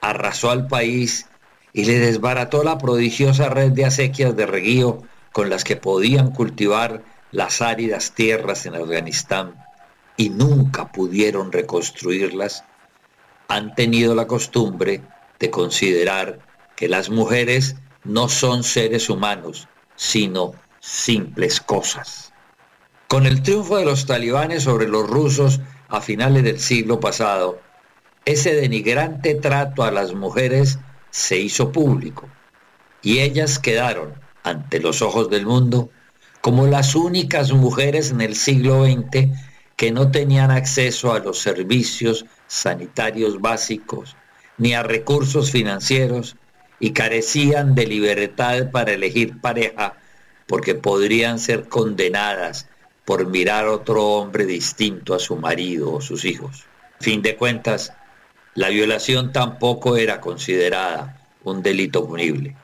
[0.00, 1.26] arrasó al país
[1.72, 7.02] y le desbarató la prodigiosa red de acequias de reguío con las que podían cultivar
[7.30, 9.64] las áridas tierras en Afganistán
[10.16, 12.64] y nunca pudieron reconstruirlas,
[13.48, 15.02] han tenido la costumbre
[15.38, 16.40] de considerar
[16.76, 22.32] que las mujeres no son seres humanos, sino simples cosas.
[23.08, 27.60] Con el triunfo de los talibanes sobre los rusos a finales del siglo pasado,
[28.24, 30.78] ese denigrante trato a las mujeres
[31.10, 32.28] se hizo público
[33.02, 35.90] y ellas quedaron ante los ojos del mundo
[36.40, 39.29] como las únicas mujeres en el siglo XX
[39.76, 44.16] que no tenían acceso a los servicios sanitarios básicos
[44.59, 46.37] ni a recursos financieros
[46.79, 49.94] y carecían de libertad para elegir pareja
[50.46, 52.66] porque podrían ser condenadas
[53.05, 56.64] por mirar otro hombre distinto a su marido o sus hijos.
[57.00, 57.92] Fin de cuentas,
[58.55, 62.57] la violación tampoco era considerada un delito punible.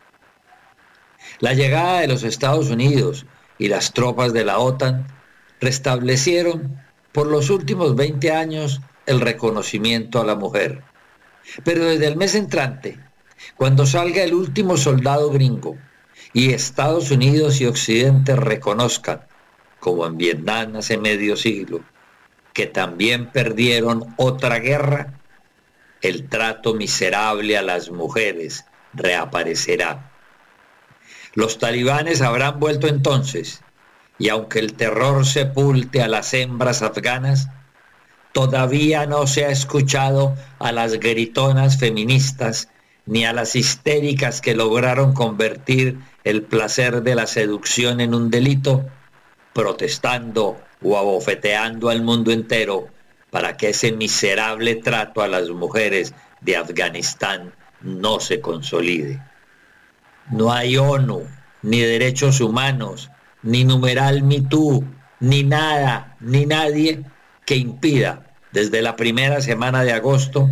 [1.38, 3.26] La llegada de los Estados Unidos
[3.58, 5.06] y las tropas de la OTAN
[5.60, 6.80] restablecieron
[7.12, 10.82] por los últimos 20 años el reconocimiento a la mujer.
[11.64, 12.98] Pero desde el mes entrante,
[13.56, 15.76] cuando salga el último soldado gringo
[16.32, 19.20] y Estados Unidos y Occidente reconozcan
[19.78, 21.82] como en Vietnam hace medio siglo,
[22.52, 25.20] que también perdieron otra guerra,
[26.00, 30.15] el trato miserable a las mujeres reaparecerá.
[31.36, 33.60] Los talibanes habrán vuelto entonces,
[34.18, 37.50] y aunque el terror sepulte a las hembras afganas,
[38.32, 42.70] todavía no se ha escuchado a las gritonas feministas
[43.04, 48.86] ni a las histéricas que lograron convertir el placer de la seducción en un delito
[49.52, 52.88] protestando o abofeteando al mundo entero
[53.30, 59.20] para que ese miserable trato a las mujeres de Afganistán no se consolide.
[60.30, 61.26] No hay ONU,
[61.62, 63.10] ni derechos humanos,
[63.42, 64.84] ni numeral MeToo,
[65.20, 67.04] ni nada, ni nadie
[67.44, 70.50] que impida desde la primera semana de agosto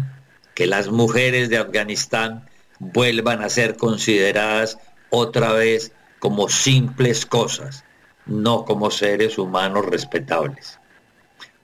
[0.54, 4.78] que las mujeres de Afganistán vuelvan a ser consideradas
[5.10, 7.84] otra vez como simples cosas,
[8.26, 10.78] no como seres humanos respetables.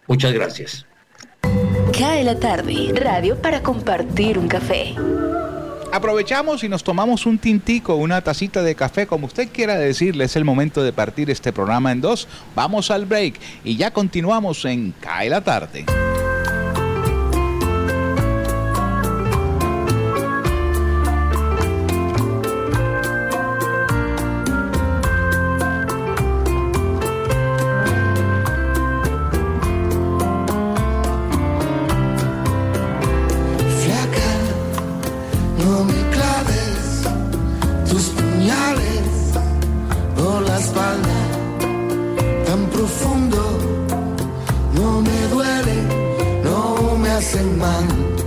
[0.07, 0.87] Muchas gracias.
[2.41, 4.95] Tarde, radio para compartir un café.
[5.93, 10.37] Aprovechamos y nos tomamos un tintico, una tacita de café, como usted quiera decirle, es
[10.37, 12.29] el momento de partir este programa en dos.
[12.55, 15.85] Vamos al break y ya continuamos en Cae la tarde.
[47.21, 48.20] sẽ mang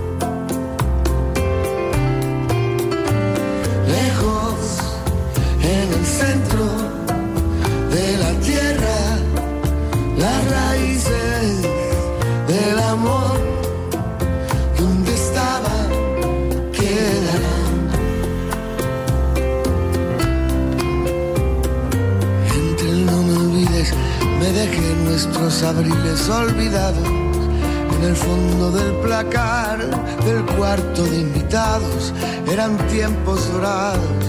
[28.54, 29.78] fondo del placar
[30.24, 32.12] del cuarto de invitados.
[32.50, 34.24] Eran tiempos dorados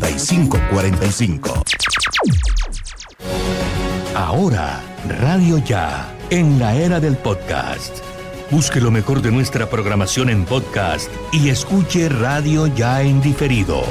[0.00, 1.62] 315-545-3545.
[4.14, 7.98] Ahora, Radio Ya, en la era del podcast.
[8.50, 13.82] Busque lo mejor de nuestra programación en podcast y escuche Radio Ya en diferido.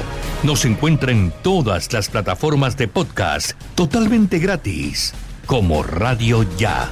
[0.43, 5.13] Nos encuentra en todas las plataformas de podcast totalmente gratis,
[5.47, 6.89] como Radio Ya.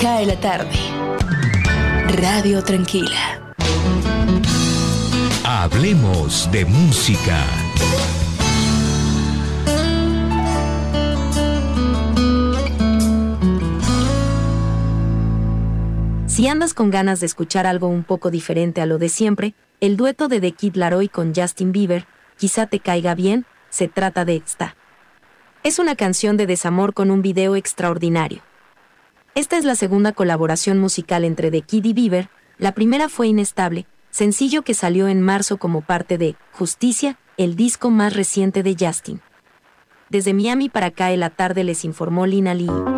[0.00, 0.76] Cae la tarde.
[2.14, 3.47] Radio Tranquila.
[5.60, 7.44] Hablemos de música.
[16.26, 19.96] Si andas con ganas de escuchar algo un poco diferente a lo de siempre, el
[19.96, 24.36] dueto de The Kid Laroi con Justin Bieber, quizá te caiga bien, se trata de
[24.36, 24.76] Esta.
[25.64, 28.42] Es una canción de desamor con un video extraordinario.
[29.34, 33.88] Esta es la segunda colaboración musical entre The Kid y Bieber, la primera fue Inestable,
[34.10, 39.20] sencillo que salió en marzo como parte de Justicia, el disco más reciente de Justin.
[40.10, 42.97] Desde Miami para acá la tarde les informó Lina Lee.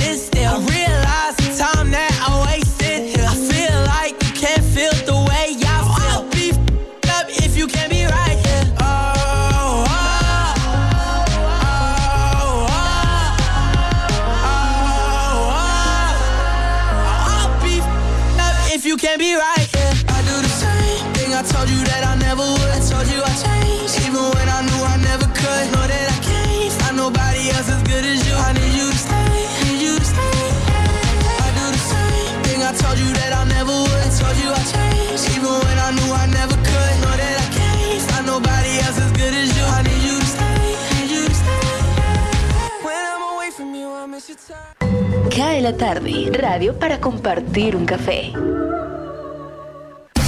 [45.43, 46.29] Cae la tarde.
[46.39, 48.31] Radio para compartir un café.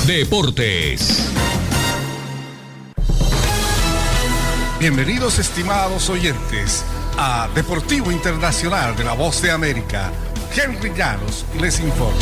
[0.08, 1.32] Deportes.
[4.80, 6.84] Bienvenidos estimados oyentes
[7.16, 10.12] a Deportivo Internacional de la Voz de América,
[10.56, 12.20] Henry Llanos les informa.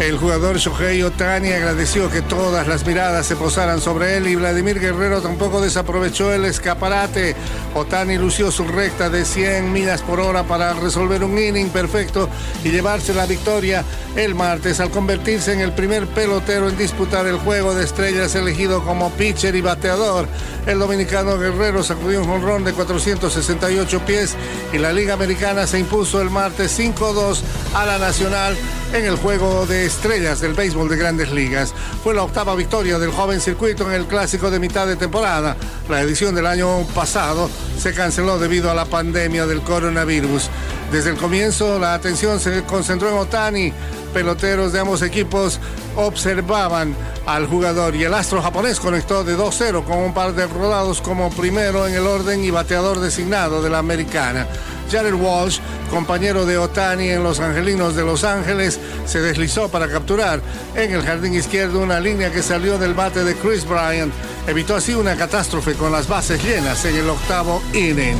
[0.00, 4.80] El jugador Shohei Otani agradeció que todas las miradas se posaran sobre él y Vladimir
[4.80, 7.36] Guerrero tampoco desaprovechó el escaparate.
[7.74, 12.30] Otani lució su recta de 100 millas por hora para resolver un inning perfecto
[12.64, 13.84] y llevarse la victoria
[14.16, 18.82] el martes al convertirse en el primer pelotero en disputar el juego de estrellas elegido
[18.82, 20.26] como pitcher y bateador.
[20.66, 24.34] El dominicano Guerrero sacudió un jonrón de 468 pies
[24.72, 27.40] y la Liga Americana se impuso el martes 5-2
[27.74, 28.56] a la Nacional
[28.92, 31.72] en el juego de estrellas del béisbol de grandes ligas.
[32.02, 35.56] Fue la octava victoria del joven circuito en el clásico de mitad de temporada.
[35.88, 37.48] La edición del año pasado
[37.78, 40.50] se canceló debido a la pandemia del coronavirus.
[40.90, 43.72] Desde el comienzo la atención se concentró en Otani.
[44.12, 45.60] Peloteros de ambos equipos
[45.94, 46.96] observaban
[47.26, 51.30] al jugador y el astro japonés conectó de 2-0 con un par de rodados como
[51.30, 54.48] primero en el orden y bateador designado de la americana.
[54.90, 55.60] Jared Walsh,
[55.90, 60.40] compañero de Otani en Los Angelinos de Los Ángeles, se deslizó para capturar
[60.74, 64.12] en el jardín izquierdo una línea que salió del bate de Chris Bryant.
[64.46, 68.16] Evitó así una catástrofe con las bases llenas en el octavo inning.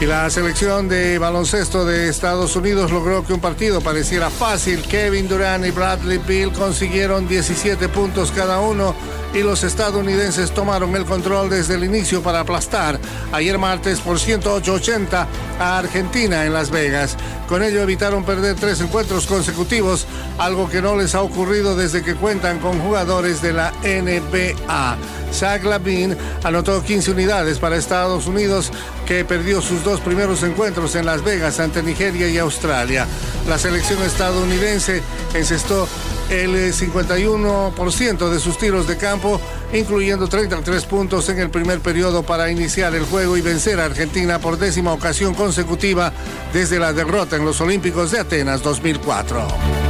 [0.00, 4.82] Y la selección de baloncesto de Estados Unidos logró que un partido pareciera fácil.
[4.82, 8.96] Kevin Durant y Bradley Bill consiguieron 17 puntos cada uno
[9.34, 12.98] y los estadounidenses tomaron el control desde el inicio para aplastar
[13.32, 15.26] ayer martes por 108-80
[15.58, 17.16] a Argentina en Las Vegas.
[17.48, 20.06] Con ello evitaron perder tres encuentros consecutivos,
[20.38, 24.96] algo que no les ha ocurrido desde que cuentan con jugadores de la NBA.
[25.32, 28.70] Zach Lavin anotó 15 unidades para Estados Unidos,
[29.06, 33.06] que perdió sus dos primeros encuentros en Las Vegas ante Nigeria y Australia.
[33.48, 35.02] La selección estadounidense
[35.34, 35.88] encestó
[36.32, 39.40] el 51% de sus tiros de campo,
[39.72, 44.38] incluyendo 33 puntos en el primer periodo para iniciar el juego y vencer a Argentina
[44.38, 46.12] por décima ocasión consecutiva
[46.52, 49.81] desde la derrota en los Olímpicos de Atenas 2004.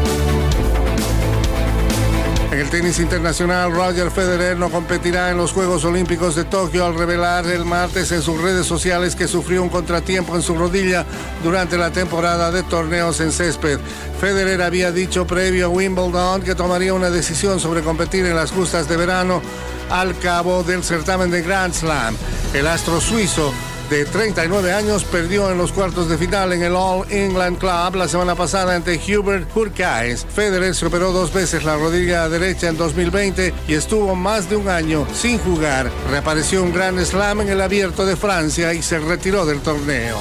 [2.63, 7.45] El tenis internacional, Roger Federer no competirá en los Juegos Olímpicos de Tokio al revelar
[7.49, 11.05] el martes en sus redes sociales que sufrió un contratiempo en su rodilla
[11.43, 13.81] durante la temporada de torneos en césped.
[14.21, 18.89] Federer había dicho previo a Wimbledon que tomaría una decisión sobre competir en las justas
[18.89, 19.43] de verano
[19.91, 22.15] al cabo del certamen de Grand Slam.
[22.55, 23.53] El astro suizo
[23.93, 28.09] de 39 años perdió en los cuartos de final en el All England Club la
[28.09, 30.25] semana pasada ante Hubert Hurkacz.
[30.35, 34.71] Federer se operó dos veces la rodilla derecha en 2020 y estuvo más de un
[34.71, 35.91] año sin jugar.
[36.09, 40.19] Reapareció un Grand Slam en el Abierto de Francia y se retiró del torneo.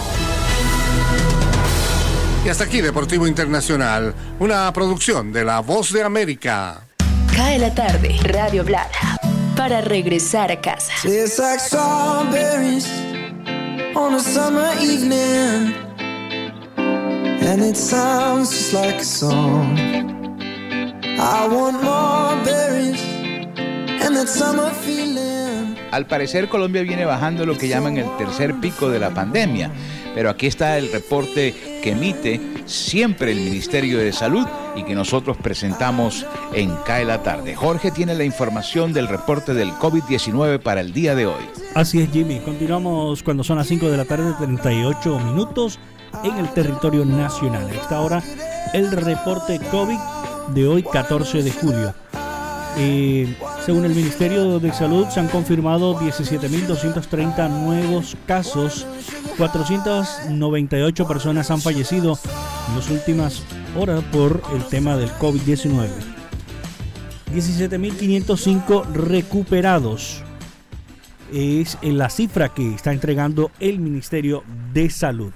[2.43, 6.81] Y hasta aquí Deportivo Internacional, una producción de La Voz de América.
[7.33, 9.17] Cae la tarde, Radio Blada,
[9.55, 10.91] para regresar a casa.
[13.93, 15.73] On a summer evening,
[16.77, 19.77] and it sounds just like a song.
[21.19, 23.01] I want more berries
[24.01, 25.75] and that summer feeling.
[25.91, 29.69] Al parecer Colombia viene bajando lo que llaman el tercer pico de la pandemia,
[30.15, 32.39] pero aquí está el reporte que emite
[32.71, 37.55] siempre el Ministerio de Salud y que nosotros presentamos en CAE la tarde.
[37.55, 41.43] Jorge tiene la información del reporte del COVID-19 para el día de hoy.
[41.75, 42.39] Así es, Jimmy.
[42.39, 45.79] Continuamos cuando son las 5 de la tarde, 38 minutos
[46.23, 47.67] en el territorio nacional.
[47.67, 48.23] A esta hora,
[48.73, 49.97] el reporte COVID
[50.53, 51.93] de hoy, 14 de julio.
[52.75, 58.87] Según el Ministerio de Salud, se han confirmado 17.230 nuevos casos.
[59.37, 62.17] 498 personas han fallecido
[62.69, 63.43] en las últimas
[63.77, 65.89] horas por el tema del COVID-19.
[67.33, 70.23] 17.505 recuperados
[71.31, 74.43] es la cifra que está entregando el Ministerio
[74.73, 75.31] de Salud.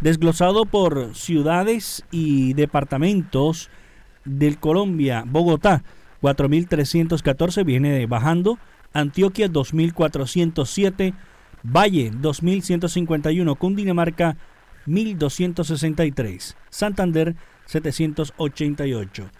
[0.00, 3.70] Desglosado por ciudades y departamentos
[4.26, 5.82] del Colombia, Bogotá
[6.22, 8.58] 4.314 viene bajando,
[8.92, 11.14] Antioquia 2.407,
[11.62, 14.36] Valle 2.151, Cundinamarca
[14.86, 17.34] 1.263, Santander
[17.66, 19.30] 788.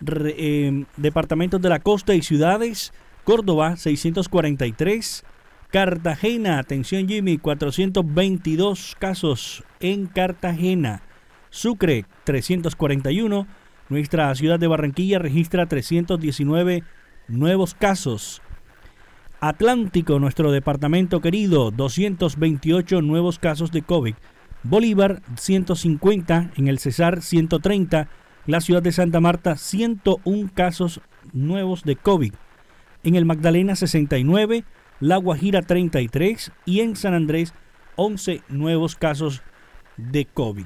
[0.00, 2.92] Re- eh, departamentos de la costa y ciudades,
[3.24, 5.24] Córdoba 643,
[5.70, 11.02] Cartagena, atención Jimmy, 422 casos en Cartagena,
[11.50, 13.46] Sucre 341,
[13.92, 16.82] nuestra ciudad de Barranquilla registra 319
[17.28, 18.40] nuevos casos.
[19.38, 24.14] Atlántico, nuestro departamento querido, 228 nuevos casos de COVID.
[24.62, 28.08] Bolívar, 150, en el Cesar, 130,
[28.46, 31.02] la ciudad de Santa Marta, 101 casos
[31.34, 32.32] nuevos de COVID.
[33.02, 34.64] En el Magdalena, 69,
[35.00, 37.52] La Guajira 33 y en San Andrés
[37.96, 39.42] 11 nuevos casos
[39.98, 40.64] de COVID.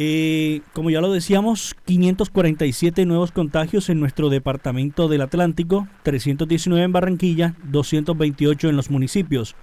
[0.00, 6.92] Eh, como ya lo decíamos, 547 nuevos contagios en nuestro departamento del Atlántico, 319 en
[6.92, 9.56] Barranquilla, 228 en los municipios.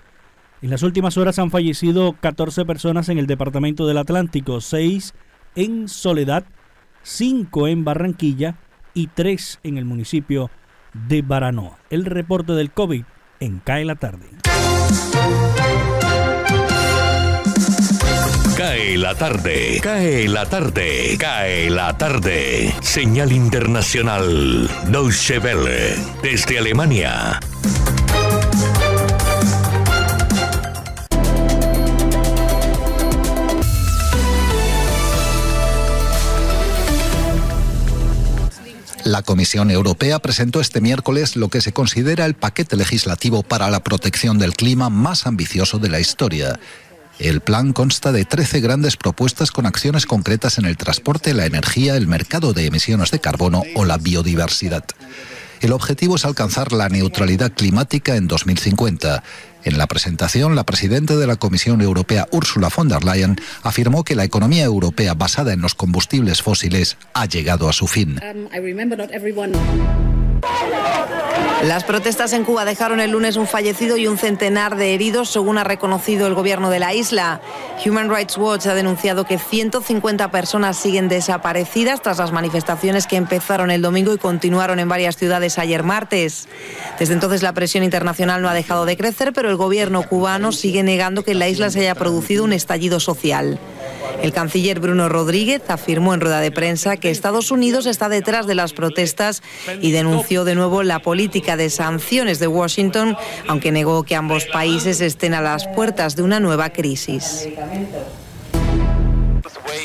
[0.61, 5.13] En las últimas horas han fallecido 14 personas en el departamento del Atlántico, 6
[5.55, 6.43] en Soledad,
[7.03, 8.57] 5 en Barranquilla
[8.93, 10.51] y 3 en el municipio
[11.07, 11.77] de Baranoa.
[11.89, 13.05] El reporte del COVID
[13.39, 14.25] en CAE la tarde.
[18.85, 22.71] Cae la tarde, cae la tarde, cae la tarde.
[22.81, 27.39] Señal internacional, Deutsche Welle, desde Alemania.
[39.03, 43.79] La Comisión Europea presentó este miércoles lo que se considera el paquete legislativo para la
[43.83, 46.59] protección del clima más ambicioso de la historia.
[47.19, 51.95] El plan consta de 13 grandes propuestas con acciones concretas en el transporte, la energía,
[51.95, 54.83] el mercado de emisiones de carbono o la biodiversidad.
[55.61, 59.23] El objetivo es alcanzar la neutralidad climática en 2050.
[59.63, 64.15] En la presentación, la presidenta de la Comisión Europea, Ursula von der Leyen, afirmó que
[64.15, 68.19] la economía europea basada en los combustibles fósiles ha llegado a su fin.
[71.63, 75.57] Las protestas en Cuba dejaron el lunes un fallecido y un centenar de heridos, según
[75.57, 77.41] ha reconocido el gobierno de la isla.
[77.83, 83.71] Human Rights Watch ha denunciado que 150 personas siguen desaparecidas tras las manifestaciones que empezaron
[83.71, 86.47] el domingo y continuaron en varias ciudades ayer martes.
[86.99, 90.83] Desde entonces la presión internacional no ha dejado de crecer, pero el gobierno cubano sigue
[90.83, 93.59] negando que en la isla se haya producido un estallido social.
[94.21, 98.55] El canciller Bruno Rodríguez afirmó en rueda de prensa que Estados Unidos está detrás de
[98.55, 99.43] las protestas
[99.81, 103.15] y denunció de nuevo la política de sanciones de Washington,
[103.47, 107.47] aunque negó que ambos países estén a las puertas de una nueva crisis.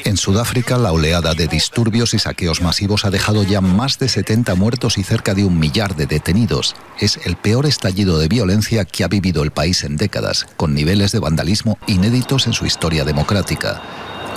[0.04, 4.54] En Sudáfrica, la oleada de disturbios y saqueos masivos ha dejado ya más de 70
[4.54, 6.74] muertos y cerca de un millar de detenidos.
[6.98, 11.12] Es el peor estallido de violencia que ha vivido el país en décadas, con niveles
[11.12, 13.82] de vandalismo inéditos en su historia democrática.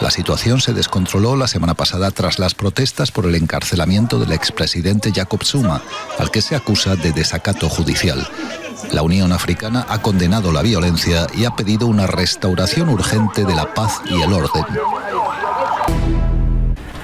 [0.02, 5.12] La situación se descontroló la semana pasada tras las protestas por el encarcelamiento del expresidente
[5.14, 5.82] Jacob Zuma,
[6.20, 8.28] al que se acusa de desacato judicial.
[8.92, 13.74] La Unión Africana ha condenado la violencia y ha pedido una restauración urgente de la
[13.74, 14.66] paz y el orden.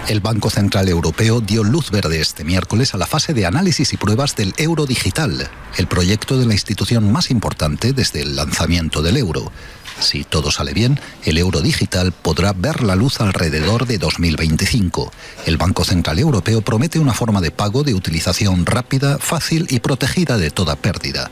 [0.09, 3.97] El Banco Central Europeo dio luz verde este miércoles a la fase de análisis y
[3.97, 5.47] pruebas del euro digital,
[5.77, 9.51] el proyecto de la institución más importante desde el lanzamiento del euro.
[9.99, 15.11] Si todo sale bien, el euro digital podrá ver la luz alrededor de 2025.
[15.45, 20.39] El Banco Central Europeo promete una forma de pago de utilización rápida, fácil y protegida
[20.39, 21.29] de toda pérdida.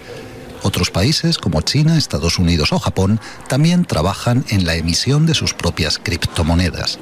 [0.62, 5.56] Otros países como China, Estados Unidos o Japón también trabajan en la emisión de sus
[5.56, 7.00] propias criptomonedas.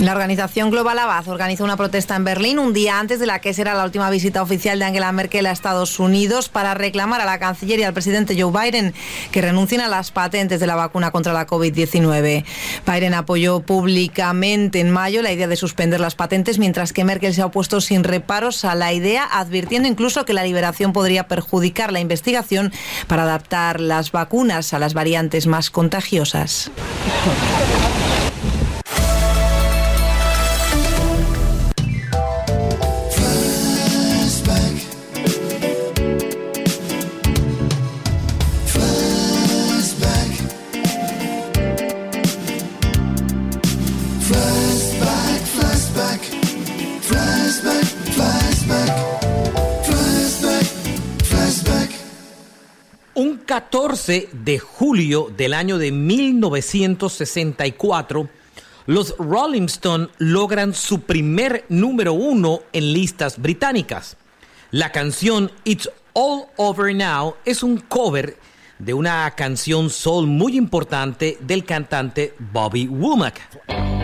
[0.00, 3.52] La organización Global Abad organizó una protesta en Berlín un día antes de la que
[3.52, 7.40] será la última visita oficial de Angela Merkel a Estados Unidos para reclamar a la
[7.40, 8.94] canciller y al presidente Joe Biden
[9.32, 12.44] que renuncien a las patentes de la vacuna contra la COVID-19.
[12.86, 17.42] Biden apoyó públicamente en mayo la idea de suspender las patentes, mientras que Merkel se
[17.42, 21.98] ha opuesto sin reparos a la idea, advirtiendo incluso que la liberación podría perjudicar la
[21.98, 22.72] investigación
[23.08, 26.70] para adaptar las vacunas a las variantes más contagiosas.
[53.48, 58.28] 14 de julio del año de 1964,
[58.84, 64.18] los Rolling Stones logran su primer número uno en listas británicas.
[64.70, 68.36] La canción It's All Over Now es un cover
[68.78, 73.97] de una canción soul muy importante del cantante Bobby Womack.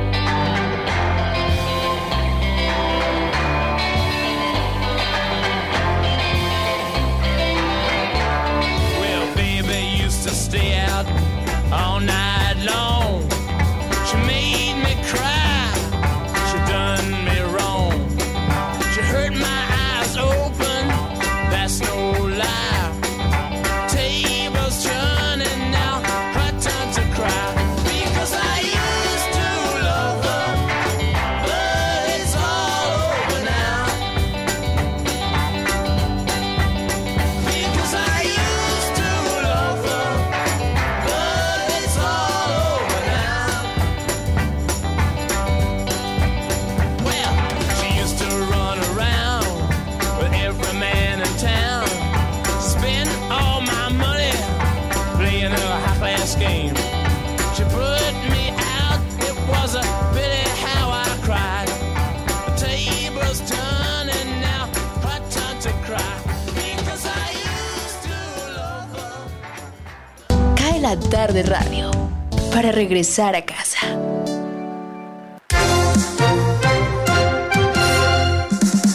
[72.84, 73.80] Regresar a casa.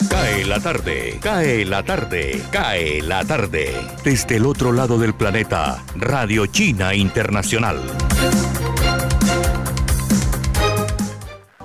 [0.09, 3.73] Cae la tarde, cae la tarde, cae la tarde.
[4.03, 7.81] Desde el otro lado del planeta, Radio China Internacional.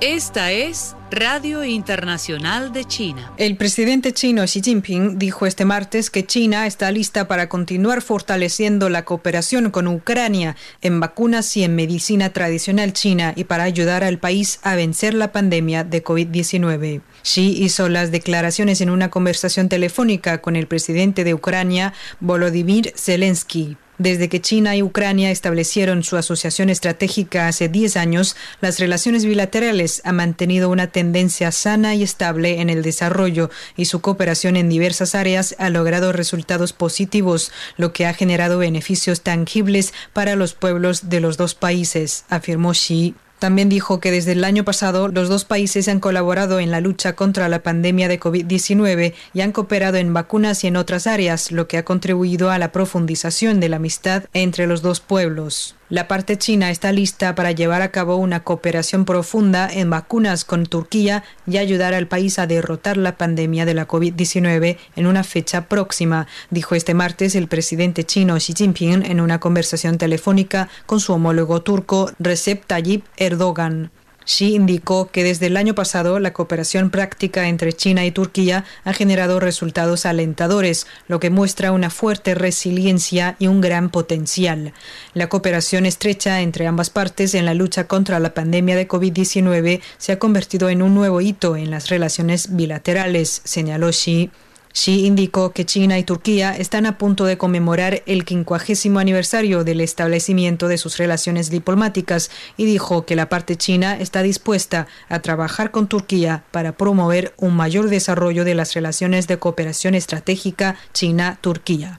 [0.01, 3.33] Esta es Radio Internacional de China.
[3.37, 8.89] El presidente chino Xi Jinping dijo este martes que China está lista para continuar fortaleciendo
[8.89, 14.19] la cooperación con Ucrania en vacunas y en medicina tradicional china y para ayudar al
[14.19, 17.01] país a vencer la pandemia de COVID-19.
[17.23, 23.77] Xi hizo las declaraciones en una conversación telefónica con el presidente de Ucrania, Volodymyr Zelensky.
[23.99, 30.03] Desde que China y Ucrania establecieron su asociación estratégica hace 10 años, las relaciones bilaterales
[30.05, 35.15] han mantenido una tendencia sana y estable en el desarrollo y su cooperación en diversas
[35.15, 41.21] áreas ha logrado resultados positivos, lo que ha generado beneficios tangibles para los pueblos de
[41.21, 43.15] los dos países, afirmó Xi.
[43.45, 47.15] También dijo que desde el año pasado los dos países han colaborado en la lucha
[47.15, 51.69] contra la pandemia de COVID-19 y han cooperado en vacunas y en otras áreas, lo
[51.69, 55.77] que ha contribuido a la profundización de la amistad entre los dos pueblos.
[55.91, 60.64] La parte china está lista para llevar a cabo una cooperación profunda en vacunas con
[60.64, 65.68] Turquía y ayudar al país a derrotar la pandemia de la COVID-19 en una fecha
[65.68, 71.12] próxima, dijo este martes el presidente chino Xi Jinping en una conversación telefónica con su
[71.12, 73.91] homólogo turco Recep Tayyip Erdogan.
[74.25, 78.93] Xi indicó que desde el año pasado la cooperación práctica entre China y Turquía ha
[78.93, 84.72] generado resultados alentadores, lo que muestra una fuerte resiliencia y un gran potencial.
[85.12, 90.12] La cooperación estrecha entre ambas partes en la lucha contra la pandemia de COVID-19 se
[90.12, 94.31] ha convertido en un nuevo hito en las relaciones bilaterales, señaló Xi.
[94.75, 99.81] Xi indicó que China y Turquía están a punto de conmemorar el quincuagésimo aniversario del
[99.81, 105.70] establecimiento de sus relaciones diplomáticas y dijo que la parte china está dispuesta a trabajar
[105.70, 111.99] con Turquía para promover un mayor desarrollo de las relaciones de cooperación estratégica China-Turquía.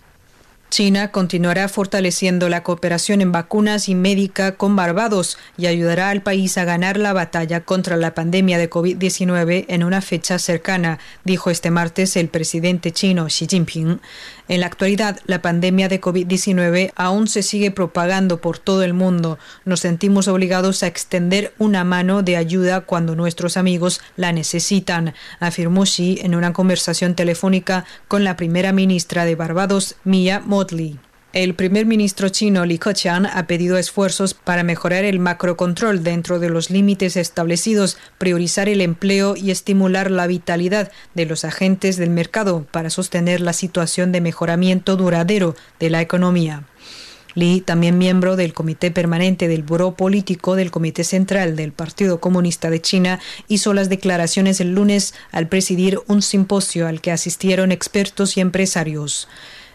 [0.70, 6.58] China continuará fortaleciendo la cooperación en vacunas y médica con Barbados y ayudará al país
[6.58, 11.72] a ganar la batalla contra la pandemia de COVID-19 en una fecha cercana, dijo este
[11.72, 14.02] martes el presidente chino Xi Jinping.
[14.48, 19.40] En la actualidad, la pandemia de COVID-19 aún se sigue propagando por todo el mundo.
[19.66, 25.84] Nos sentimos obligados a extender una mano de ayuda cuando nuestros amigos la necesitan, afirmó
[25.84, 31.00] Xi en una conversación telefónica con la primera ministra de Barbados, Mia Motley.
[31.36, 36.48] El primer ministro chino Li Keqiang ha pedido esfuerzos para mejorar el macrocontrol dentro de
[36.48, 42.66] los límites establecidos, priorizar el empleo y estimular la vitalidad de los agentes del mercado
[42.72, 46.64] para sostener la situación de mejoramiento duradero de la economía.
[47.34, 52.70] Li, también miembro del Comité Permanente del Buró Político del Comité Central del Partido Comunista
[52.70, 53.20] de China,
[53.50, 59.28] hizo las declaraciones el lunes al presidir un simposio al que asistieron expertos y empresarios.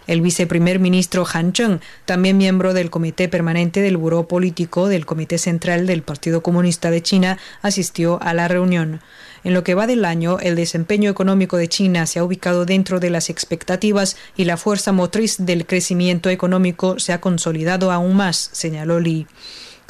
[0.06, 5.38] El viceprimer ministro Han Zheng, también miembro del Comité Permanente del Buró Político del Comité
[5.38, 9.00] Central del Partido Comunista de China, asistió a la reunión.
[9.44, 13.00] En lo que va del año, el desempeño económico de China se ha ubicado dentro
[13.00, 18.50] de las expectativas y la fuerza motriz del crecimiento económico se ha consolidado aún más,
[18.52, 19.26] señaló Li.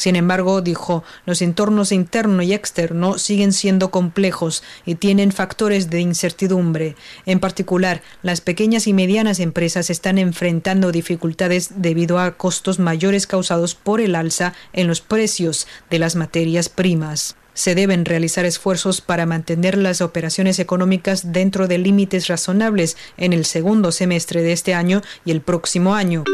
[0.01, 6.01] Sin embargo, dijo, los entornos interno y externo siguen siendo complejos y tienen factores de
[6.01, 6.97] incertidumbre.
[7.27, 13.75] En particular, las pequeñas y medianas empresas están enfrentando dificultades debido a costos mayores causados
[13.75, 17.37] por el alza en los precios de las materias primas.
[17.53, 23.45] Se deben realizar esfuerzos para mantener las operaciones económicas dentro de límites razonables en el
[23.45, 26.25] segundo semestre de este año y el próximo año.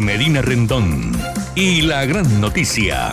[0.00, 1.12] Medina Rendón
[1.54, 3.12] y la gran noticia.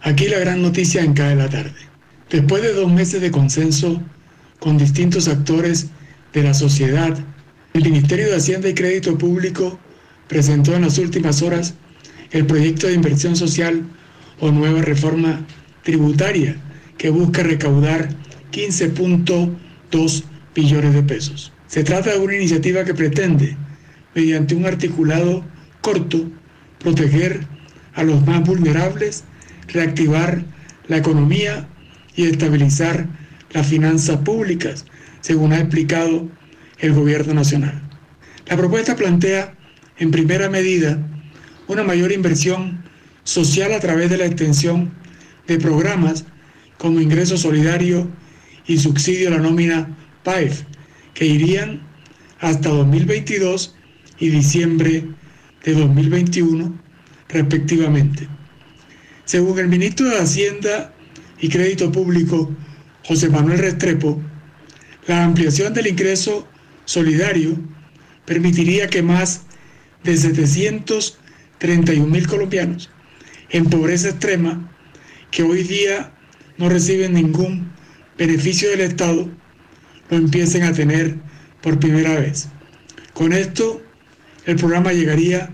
[0.00, 1.74] Aquí la gran noticia en CAE la tarde.
[2.30, 4.00] Después de dos meses de consenso
[4.58, 5.88] con distintos actores
[6.32, 7.18] de la sociedad,
[7.74, 9.78] el Ministerio de Hacienda y Crédito Público
[10.26, 11.74] presentó en las últimas horas
[12.30, 13.84] el proyecto de inversión social
[14.40, 15.44] o nueva reforma
[15.82, 16.56] tributaria
[16.96, 18.08] que busca recaudar
[18.52, 20.22] 15.2
[20.54, 21.52] billones de pesos.
[21.70, 23.56] Se trata de una iniciativa que pretende,
[24.12, 25.44] mediante un articulado
[25.80, 26.28] corto,
[26.80, 27.46] proteger
[27.94, 29.22] a los más vulnerables,
[29.68, 30.42] reactivar
[30.88, 31.68] la economía
[32.16, 33.06] y estabilizar
[33.52, 34.84] las finanzas públicas,
[35.20, 36.28] según ha explicado
[36.80, 37.80] el Gobierno Nacional.
[38.48, 39.54] La propuesta plantea,
[39.98, 40.98] en primera medida,
[41.68, 42.82] una mayor inversión
[43.22, 44.90] social a través de la extensión
[45.46, 46.24] de programas
[46.78, 48.10] como ingreso solidario
[48.66, 50.64] y subsidio a la nómina PAEF,
[51.20, 51.82] que irían
[52.38, 53.76] hasta 2022
[54.20, 55.04] y diciembre
[55.62, 56.80] de 2021
[57.28, 58.26] respectivamente.
[59.26, 60.94] Según el ministro de Hacienda
[61.38, 62.50] y Crédito Público,
[63.04, 64.18] José Manuel Restrepo,
[65.08, 66.48] la ampliación del ingreso
[66.86, 67.54] solidario
[68.24, 69.42] permitiría que más
[70.02, 72.88] de 731 mil colombianos
[73.50, 74.72] en pobreza extrema
[75.30, 76.14] que hoy día
[76.56, 77.70] no reciben ningún
[78.16, 79.28] beneficio del Estado
[80.10, 81.16] lo empiecen a tener
[81.62, 82.48] por primera vez.
[83.14, 83.80] Con esto,
[84.46, 85.50] el programa llegaría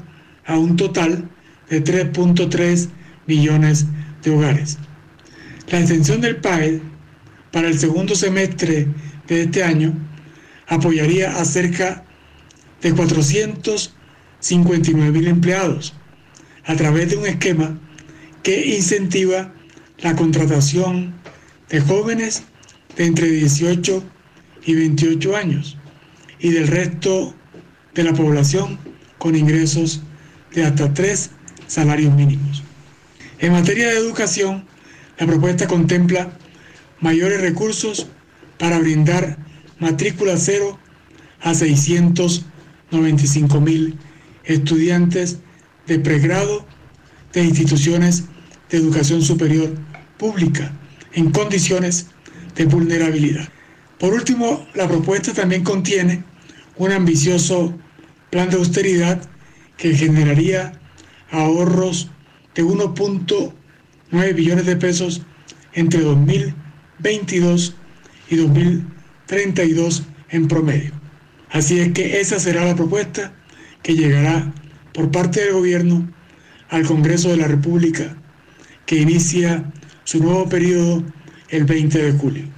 [0.47, 1.29] a un total
[1.69, 2.89] de 3.3
[3.27, 3.85] millones
[4.23, 4.79] de hogares.
[5.71, 6.81] La extensión del PAE
[7.53, 8.87] para el segundo semestre
[9.27, 9.93] de este año
[10.69, 12.05] apoyaría a cerca
[12.83, 15.95] de 459 mil empleados
[16.65, 17.77] a través de un esquema
[18.43, 19.53] que incentiva
[19.99, 21.15] la contratación
[21.69, 22.45] de jóvenes
[22.97, 24.05] de entre 18
[24.67, 25.79] y 28 años
[26.39, 27.35] y del resto
[27.95, 28.79] de la población
[29.19, 30.03] con ingresos
[30.53, 31.31] de hasta tres
[31.67, 32.62] salarios mínimos.
[33.39, 34.67] En materia de educación,
[35.19, 36.31] la propuesta contempla
[37.01, 38.07] mayores recursos
[38.59, 39.39] para brindar
[39.79, 40.79] matrícula cero
[41.41, 43.97] a 695 mil
[44.45, 45.39] estudiantes
[45.87, 46.67] de pregrado
[47.33, 48.25] de instituciones
[48.71, 49.75] de educación superior
[50.19, 50.73] pública
[51.12, 52.09] en condiciones
[52.55, 53.49] de vulnerabilidad.
[53.99, 56.22] Por último, la propuesta también contiene
[56.76, 57.76] un ambicioso
[58.30, 59.22] plan de austeridad
[59.76, 60.72] que generaría
[61.30, 62.11] ahorros
[62.55, 65.22] de 1.9 billones de pesos
[65.72, 67.74] entre 2022
[68.28, 70.92] y 2032 en promedio.
[71.51, 73.32] Así es que esa será la propuesta
[73.82, 74.53] que llegará
[74.92, 76.11] por parte del gobierno
[76.68, 78.16] al Congreso de la República
[78.84, 79.72] que inicia
[80.05, 81.03] su nuevo periodo
[81.49, 82.56] el 20 de julio.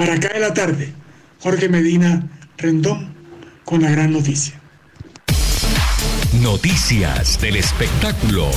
[0.00, 0.94] Para acá de la tarde,
[1.40, 2.26] Jorge Medina
[2.56, 3.12] Rendón
[3.66, 4.58] con la gran noticia.
[6.40, 8.50] Noticias del espectáculo.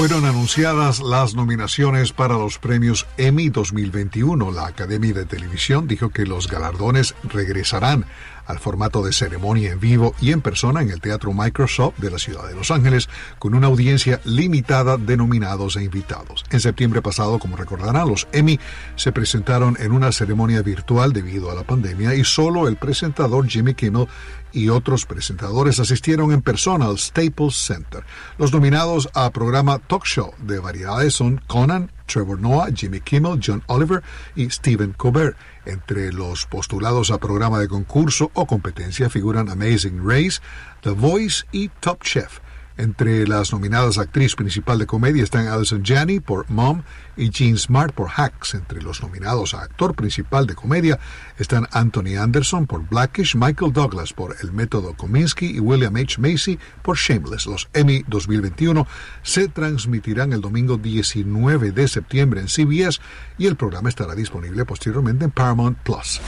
[0.00, 4.50] Fueron anunciadas las nominaciones para los premios Emmy 2021.
[4.50, 8.06] La Academia de Televisión dijo que los galardones regresarán
[8.46, 12.18] al formato de ceremonia en vivo y en persona en el Teatro Microsoft de la
[12.18, 16.44] ciudad de Los Ángeles, con una audiencia limitada de nominados e invitados.
[16.50, 18.58] En septiembre pasado, como recordarán, los Emmy
[18.96, 23.74] se presentaron en una ceremonia virtual debido a la pandemia y solo el presentador Jimmy
[23.74, 24.08] Kimmel
[24.52, 28.04] y otros presentadores asistieron en persona al Staples Center.
[28.38, 33.62] Los nominados a programa Talk Show de variedades son Conan, Trevor Noah, Jimmy Kimmel, John
[33.66, 34.02] Oliver
[34.34, 35.36] y Stephen Colbert.
[35.66, 40.40] Entre los postulados a programa de concurso o competencia figuran Amazing Race,
[40.82, 42.40] The Voice y Top Chef.
[42.80, 46.80] Entre las nominadas actriz principal de comedia están Alison Janney por Mom
[47.14, 48.54] y Jean Smart por Hacks.
[48.54, 50.98] Entre los nominados a actor principal de comedia
[51.36, 56.18] están Anthony Anderson por Blackish, Michael Douglas por El Método Kominsky y William H.
[56.18, 57.44] Macy por Shameless.
[57.44, 58.86] Los Emmy 2021
[59.22, 62.98] se transmitirán el domingo 19 de septiembre en CBS
[63.36, 66.18] y el programa estará disponible posteriormente en Paramount Plus.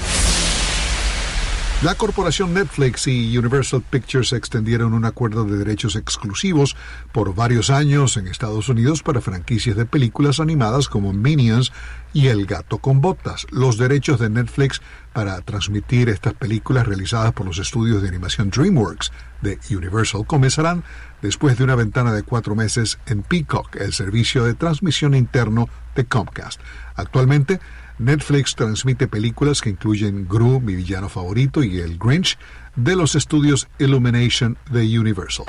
[1.83, 6.77] La corporación Netflix y Universal Pictures extendieron un acuerdo de derechos exclusivos
[7.11, 11.73] por varios años en Estados Unidos para franquicias de películas animadas como Minions
[12.13, 13.49] y El gato con botas.
[13.51, 14.81] Los derechos de Netflix
[15.13, 19.11] para transmitir estas películas realizadas por los estudios de animación DreamWorks
[19.41, 20.85] de Universal comenzarán
[21.21, 26.05] después de una ventana de cuatro meses en Peacock, el servicio de transmisión interno de
[26.05, 26.61] Comcast.
[26.95, 27.59] Actualmente,
[27.99, 32.39] Netflix transmite películas que incluyen Gru, mi villano favorito, y El Grinch,
[32.77, 35.47] de los estudios Illumination de Universal.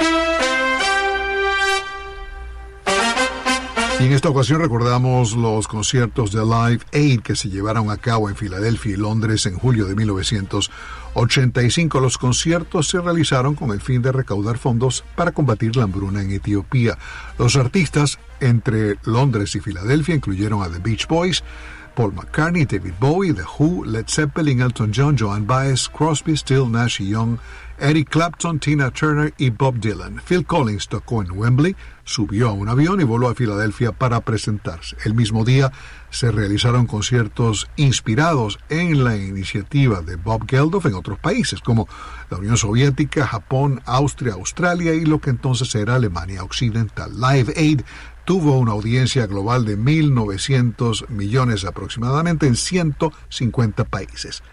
[4.03, 8.35] En esta ocasión recordamos los conciertos de Live Aid que se llevaron a cabo en
[8.35, 12.01] Filadelfia y Londres en julio de 1985.
[12.01, 16.31] Los conciertos se realizaron con el fin de recaudar fondos para combatir la hambruna en
[16.31, 16.97] Etiopía.
[17.37, 21.41] Los artistas entre Londres y Filadelfia incluyeron a The Beach Boys,
[21.95, 27.01] Paul McCartney, David Bowie, The Who, Led Zeppelin, Elton John, Joan Baez, Crosby, Still, Nash
[27.01, 27.37] y Young,
[27.79, 30.21] Eric Clapton, Tina Turner y Bob Dylan.
[30.25, 34.95] Phil Collins tocó en Wembley, subió a un avión y voló a Filadelfia para presentarse.
[35.05, 35.71] El mismo día
[36.09, 41.87] se realizaron conciertos inspirados en la iniciativa de Bob Geldof en otros países como
[42.29, 47.11] la Unión Soviética, Japón, Austria, Australia y lo que entonces era Alemania Occidental.
[47.19, 47.81] Live Aid
[48.25, 54.43] tuvo una audiencia global de 1.900 millones aproximadamente en 150 países.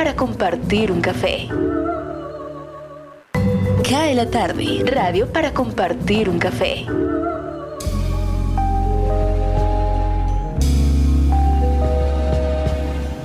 [0.00, 1.46] Para compartir un café.
[3.86, 6.86] Cae la tarde, radio para compartir un café.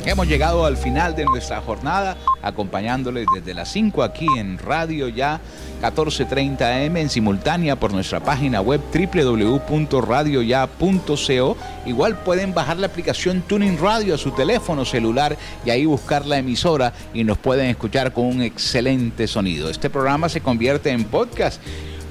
[0.05, 5.39] Hemos llegado al final de nuestra jornada, acompañándoles desde las 5 aquí en Radio Ya
[5.81, 11.57] 14:30 am en simultánea por nuestra página web www.radioya.co.
[11.85, 16.37] Igual pueden bajar la aplicación Tuning Radio a su teléfono celular y ahí buscar la
[16.37, 19.69] emisora y nos pueden escuchar con un excelente sonido.
[19.69, 21.61] Este programa se convierte en podcast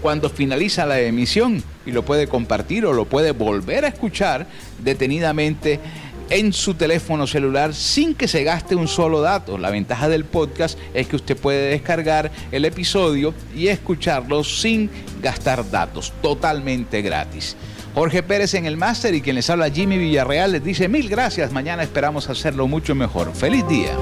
[0.05, 4.47] cuando finaliza la emisión y lo puede compartir o lo puede volver a escuchar
[4.83, 5.81] detenidamente
[6.31, 9.59] en su teléfono celular sin que se gaste un solo dato.
[9.59, 14.91] La ventaja del podcast es que usted puede descargar el episodio y escucharlo sin
[15.23, 17.57] gastar datos, totalmente gratis.
[17.95, 21.53] Jorge Pérez en el máster y quien les habla Jimmy Villarreal les dice mil gracias.
[21.53, 23.33] Mañana esperamos hacerlo mucho mejor.
[23.35, 23.97] Feliz día.